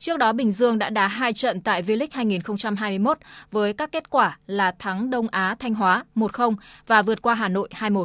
[0.00, 3.18] Trước đó, Bình Dương đã đá hai trận tại V-League 2021
[3.50, 6.54] với các kết quả là thắng Đông Á Thanh Hóa 1-0
[6.86, 8.04] và vượt qua Hà Nội 2-1.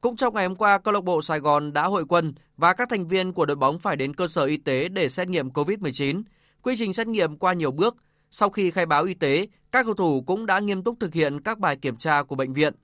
[0.00, 2.88] Cũng trong ngày hôm qua, câu lạc bộ Sài Gòn đã hội quân và các
[2.90, 6.22] thành viên của đội bóng phải đến cơ sở y tế để xét nghiệm COVID-19.
[6.62, 7.96] Quy trình xét nghiệm qua nhiều bước.
[8.30, 11.40] Sau khi khai báo y tế, các cầu thủ cũng đã nghiêm túc thực hiện
[11.40, 12.74] các bài kiểm tra của bệnh viện.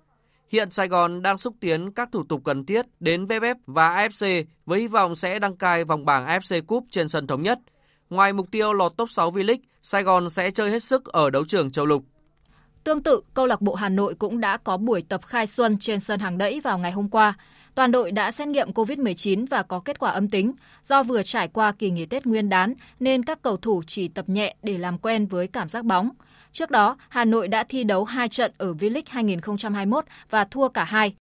[0.49, 4.45] Hiện Sài Gòn đang xúc tiến các thủ tục cần thiết đến VFF và AFC
[4.67, 7.59] với hy vọng sẽ đăng cai vòng bảng AFC Cup trên sân thống nhất.
[8.13, 11.45] Ngoài mục tiêu lọt top 6 V-League, Sài Gòn sẽ chơi hết sức ở đấu
[11.45, 12.05] trường châu lục.
[12.85, 16.01] Tương tự, câu lạc bộ Hà Nội cũng đã có buổi tập khai xuân trên
[16.01, 17.35] sân hàng đẫy vào ngày hôm qua.
[17.75, 20.53] Toàn đội đã xét nghiệm COVID-19 và có kết quả âm tính.
[20.83, 24.29] Do vừa trải qua kỳ nghỉ Tết Nguyên đán nên các cầu thủ chỉ tập
[24.29, 26.11] nhẹ để làm quen với cảm giác bóng.
[26.53, 30.85] Trước đó, Hà Nội đã thi đấu 2 trận ở V-League 2021 và thua cả
[30.85, 31.15] hai.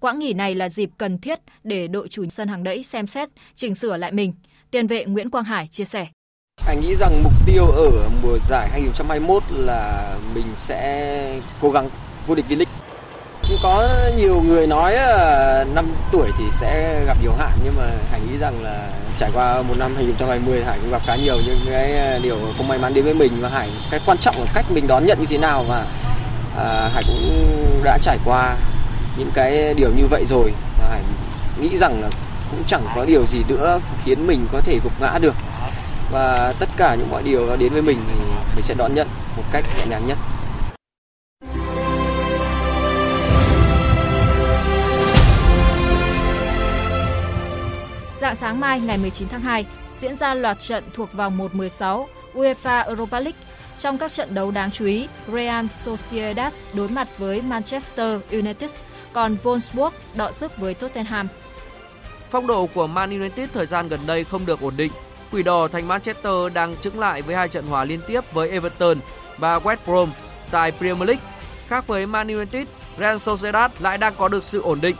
[0.00, 3.28] Quãng nghỉ này là dịp cần thiết để đội chủ sân hàng đẫy xem xét,
[3.54, 4.32] chỉnh sửa lại mình.
[4.74, 6.06] Tiền vệ Nguyễn Quang Hải chia sẻ.
[6.66, 11.88] Anh nghĩ rằng mục tiêu ở mùa giải 2021 là mình sẽ cố gắng
[12.26, 12.64] vô địch V-League.
[13.48, 17.82] Cũng có nhiều người nói ờ, năm tuổi thì sẽ gặp nhiều hạn nhưng mà
[18.10, 21.60] Hải nghĩ rằng là trải qua một năm 2020 Hải cũng gặp khá nhiều những
[21.70, 24.46] cái ờ, điều không may mắn đến với mình và Hải cái quan trọng là
[24.54, 25.86] cách mình đón nhận như thế nào và
[26.56, 28.56] à, Hải cũng đã trải qua
[29.18, 31.02] những cái điều như vậy rồi và Hải
[31.60, 32.08] nghĩ rằng là
[32.54, 35.34] cũng chẳng có điều gì nữa khiến mình có thể gục ngã được
[36.12, 38.14] và tất cả những mọi điều nó đến với mình thì
[38.56, 40.18] mình sẽ đón nhận một cách nhẹ nhàng nhất.
[48.20, 49.66] Dạng sáng mai ngày 19 tháng 2
[50.00, 53.40] diễn ra loạt trận thuộc vòng 1-16 UEFA Europa League.
[53.78, 58.70] Trong các trận đấu đáng chú ý, Real Sociedad đối mặt với Manchester United,
[59.12, 61.28] còn Wolfsburg đọ sức với Tottenham.
[62.30, 64.92] Phong độ của Man United thời gian gần đây không được ổn định.
[65.32, 68.98] Quỷ đỏ thành Manchester đang chứng lại với hai trận hòa liên tiếp với Everton
[69.38, 70.10] và West Brom
[70.50, 71.24] tại Premier League.
[71.68, 72.66] Khác với Man United,
[72.98, 74.96] Real Sociedad lại đang có được sự ổn định.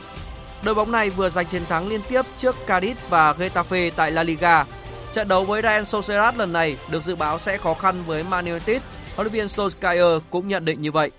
[0.63, 4.23] Đội bóng này vừa giành chiến thắng liên tiếp trước Cadiz và Getafe tại La
[4.23, 4.65] Liga.
[5.13, 8.45] Trận đấu với Real Sociedad lần này được dự báo sẽ khó khăn với Man
[8.47, 8.83] United.
[9.17, 11.11] Huấn luyện viên Solskjaer cũng nhận định như vậy.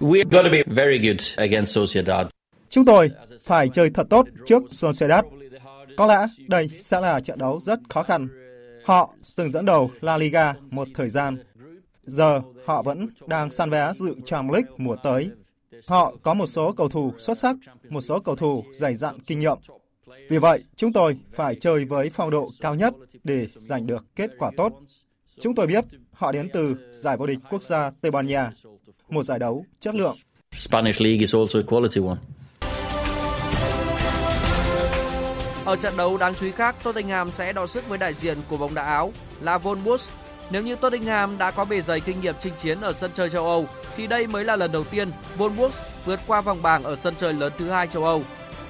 [0.00, 2.26] We've got to be very good against Sociedad.
[2.68, 3.10] Chúng tôi
[3.44, 5.24] phải chơi thật tốt trước Sociedad.
[5.96, 8.28] Có lẽ đây sẽ là trận đấu rất khó khăn.
[8.84, 11.38] Họ từng dẫn đầu La Liga một thời gian.
[12.02, 15.30] Giờ họ vẫn đang săn vé dự Champions League mùa tới.
[15.86, 17.56] Họ có một số cầu thủ xuất sắc,
[17.88, 19.58] một số cầu thủ dày dặn kinh nghiệm.
[20.30, 22.94] Vì vậy, chúng tôi phải chơi với phong độ cao nhất
[23.24, 24.72] để giành được kết quả tốt.
[25.40, 28.52] Chúng tôi biết họ đến từ giải vô địch quốc gia Tây Ban Nha,
[29.08, 30.16] một giải đấu chất lượng.
[30.52, 32.18] Spanish league is also a quality one.
[35.64, 38.56] Ở trận đấu đáng chú ý khác, Tottenham sẽ đọ sức với đại diện của
[38.56, 40.08] bóng đá Áo là Wolves.
[40.50, 43.46] Nếu như Tottenham đã có bề dày kinh nghiệm chinh chiến ở sân chơi châu
[43.46, 47.14] Âu, thì đây mới là lần đầu tiên Wolves vượt qua vòng bảng ở sân
[47.16, 48.22] chơi lớn thứ hai châu Âu.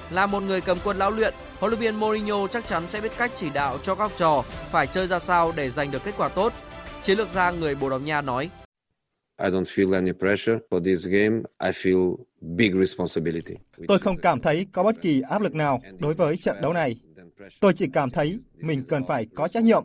[0.09, 3.17] Là một người cầm quân lão luyện, huấn luyện viên Mourinho chắc chắn sẽ biết
[3.17, 6.13] cách chỉ đạo cho các học trò phải chơi ra sao để giành được kết
[6.17, 6.53] quả tốt.
[7.01, 8.49] Chiến lược gia người Bồ Đào Nha nói.
[9.37, 11.43] I don't feel any pressure for this game.
[11.63, 13.55] I feel big responsibility.
[13.87, 16.99] Tôi không cảm thấy có bất kỳ áp lực nào đối với trận đấu này.
[17.59, 19.83] Tôi chỉ cảm thấy mình cần phải có trách nhiệm.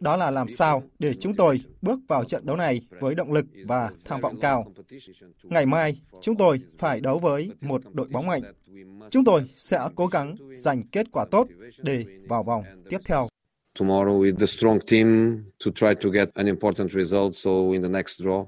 [0.00, 3.46] Đó là làm sao để chúng tôi bước vào trận đấu này với động lực
[3.66, 4.72] và tham vọng cao.
[5.42, 8.42] Ngày mai, chúng tôi phải đấu với một đội bóng mạnh.
[9.10, 11.48] Chúng tôi sẽ cố gắng giành kết quả tốt
[11.78, 13.26] để vào vòng tiếp theo.
[13.78, 17.88] Tomorrow with the strong team to try to get an important result so in the
[17.88, 18.46] next draw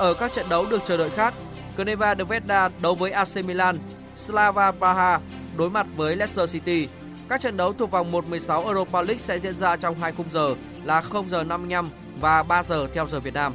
[0.00, 1.34] Ở các trận đấu được chờ đợi khác,
[1.76, 3.78] Geneva de Vesta đấu với AC Milan,
[4.16, 5.20] Slava Praha
[5.56, 6.88] đối mặt với Leicester City.
[7.28, 10.54] Các trận đấu thuộc vòng 1-16 Europa League sẽ diễn ra trong hai khung giờ
[10.84, 11.88] là 0 giờ 55
[12.20, 13.54] và 3 giờ theo giờ Việt Nam.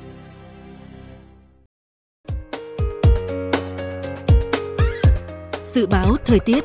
[5.66, 6.64] Dự báo thời tiết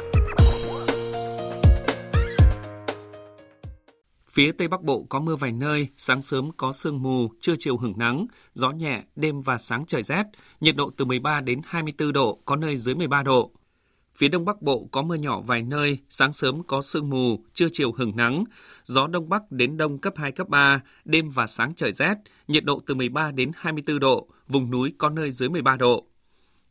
[4.31, 7.77] Phía Tây Bắc Bộ có mưa vài nơi, sáng sớm có sương mù, trưa chiều
[7.77, 10.25] hưởng nắng, gió nhẹ, đêm và sáng trời rét,
[10.61, 13.53] nhiệt độ từ 13 đến 24 độ, có nơi dưới 13 độ.
[14.15, 17.69] Phía Đông Bắc Bộ có mưa nhỏ vài nơi, sáng sớm có sương mù, trưa
[17.73, 18.45] chiều hưởng nắng,
[18.85, 22.15] gió Đông Bắc đến Đông cấp 2, cấp 3, đêm và sáng trời rét,
[22.49, 26.10] nhiệt độ từ 13 đến 24 độ, vùng núi có nơi dưới 13 độ.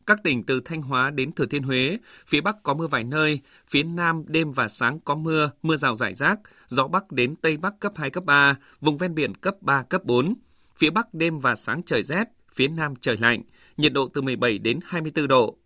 [0.10, 1.97] Các tỉnh từ Thanh Hóa đến Thừa Thiên Huế,
[2.28, 5.95] phía Bắc có mưa vài nơi, phía Nam đêm và sáng có mưa, mưa rào
[5.95, 9.55] rải rác, gió Bắc đến Tây Bắc cấp 2, cấp 3, vùng ven biển cấp
[9.62, 10.34] 3, cấp 4.
[10.78, 13.41] Phía Bắc đêm và sáng trời rét, phía Nam trời lạnh,
[13.78, 15.57] nhiệt độ từ 17 đến 24 độ.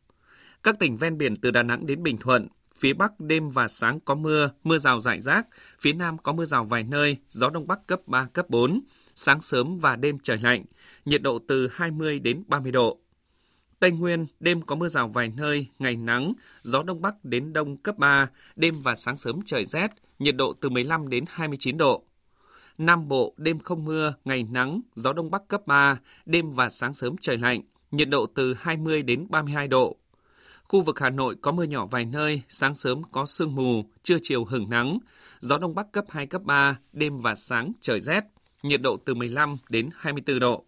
[0.63, 3.99] Các tỉnh ven biển từ Đà Nẵng đến Bình Thuận, phía Bắc đêm và sáng
[3.99, 5.47] có mưa, mưa rào rải rác,
[5.79, 8.81] phía Nam có mưa rào vài nơi, gió Đông Bắc cấp 3, cấp 4,
[9.15, 10.65] sáng sớm và đêm trời lạnh,
[11.05, 13.02] nhiệt độ từ 20 đến 30 độ.
[13.83, 17.77] Tây Nguyên, đêm có mưa rào vài nơi, ngày nắng, gió Đông Bắc đến Đông
[17.77, 19.87] cấp 3, đêm và sáng sớm trời rét,
[20.19, 22.03] nhiệt độ từ 15 đến 29 độ.
[22.77, 26.93] Nam Bộ, đêm không mưa, ngày nắng, gió Đông Bắc cấp 3, đêm và sáng
[26.93, 27.61] sớm trời lạnh,
[27.91, 29.97] nhiệt độ từ 20 đến 32 độ.
[30.63, 34.17] Khu vực Hà Nội có mưa nhỏ vài nơi, sáng sớm có sương mù, trưa
[34.21, 34.97] chiều hửng nắng,
[35.39, 38.23] gió Đông Bắc cấp 2, cấp 3, đêm và sáng trời rét,
[38.63, 40.65] nhiệt độ từ 15 đến 24 độ.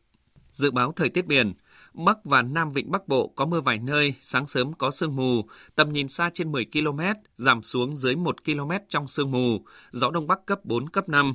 [0.51, 1.53] Dự báo thời tiết biển,
[1.95, 5.41] Bắc và Nam Vịnh Bắc Bộ có mưa vài nơi, sáng sớm có sương mù,
[5.75, 6.99] tầm nhìn xa trên 10 km,
[7.37, 11.33] giảm xuống dưới 1 km trong sương mù, gió Đông Bắc cấp 4, cấp 5.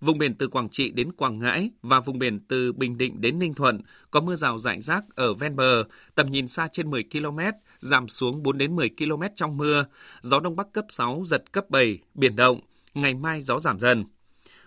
[0.00, 3.38] Vùng biển từ Quảng Trị đến Quảng Ngãi và vùng biển từ Bình Định đến
[3.38, 3.80] Ninh Thuận
[4.10, 5.84] có mưa rào rải rác ở ven bờ,
[6.14, 7.38] tầm nhìn xa trên 10 km,
[7.78, 9.84] giảm xuống 4 đến 10 km trong mưa,
[10.20, 12.60] gió Đông Bắc cấp 6, giật cấp 7, biển động.
[12.94, 14.04] Ngày mai gió giảm dần.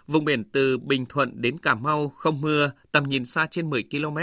[0.07, 3.83] Vùng biển từ Bình Thuận đến Cà Mau không mưa, tầm nhìn xa trên 10
[3.83, 4.17] km,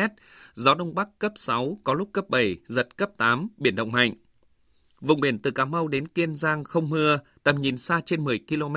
[0.55, 4.14] gió Đông Bắc cấp 6, có lúc cấp 7, giật cấp 8, biển động mạnh.
[5.01, 8.39] Vùng biển từ Cà Mau đến Kiên Giang không mưa, tầm nhìn xa trên 10
[8.49, 8.76] km,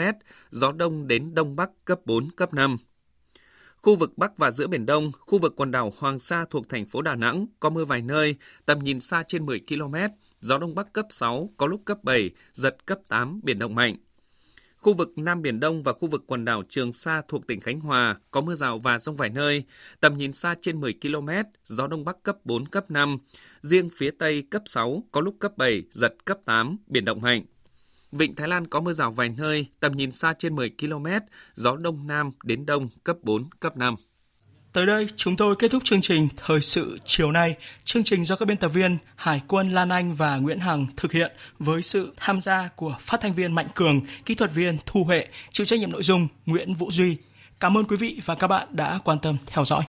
[0.50, 2.78] gió đông đến đông bắc cấp 4, cấp 5.
[3.76, 6.86] Khu vực Bắc và giữa Biển Đông, khu vực quần đảo Hoàng Sa thuộc thành
[6.86, 8.36] phố Đà Nẵng có mưa vài nơi,
[8.66, 9.96] tầm nhìn xa trên 10 km,
[10.42, 13.96] gió đông bắc cấp 6, có lúc cấp 7, giật cấp 8, biển động mạnh.
[14.84, 17.80] Khu vực Nam Biển Đông và khu vực quần đảo Trường Sa thuộc tỉnh Khánh
[17.80, 19.64] Hòa có mưa rào và rông vài nơi,
[20.00, 21.30] tầm nhìn xa trên 10 km,
[21.64, 23.18] gió Đông Bắc cấp 4, cấp 5.
[23.62, 27.46] Riêng phía Tây cấp 6, có lúc cấp 7, giật cấp 8, biển động mạnh.
[28.12, 31.08] Vịnh Thái Lan có mưa rào vài nơi, tầm nhìn xa trên 10 km,
[31.54, 33.96] gió Đông Nam đến Đông cấp 4, cấp 5.
[34.74, 37.56] Tới đây, chúng tôi kết thúc chương trình Thời sự chiều nay.
[37.86, 41.12] Chương trình do các biên tập viên Hải quân Lan Anh và Nguyễn Hằng thực
[41.12, 45.04] hiện với sự tham gia của phát thanh viên Mạnh Cường, kỹ thuật viên Thu
[45.04, 47.18] Huệ, chịu trách nhiệm nội dung Nguyễn Vũ Duy.
[47.60, 49.84] Cảm ơn quý vị và các bạn đã quan tâm theo dõi.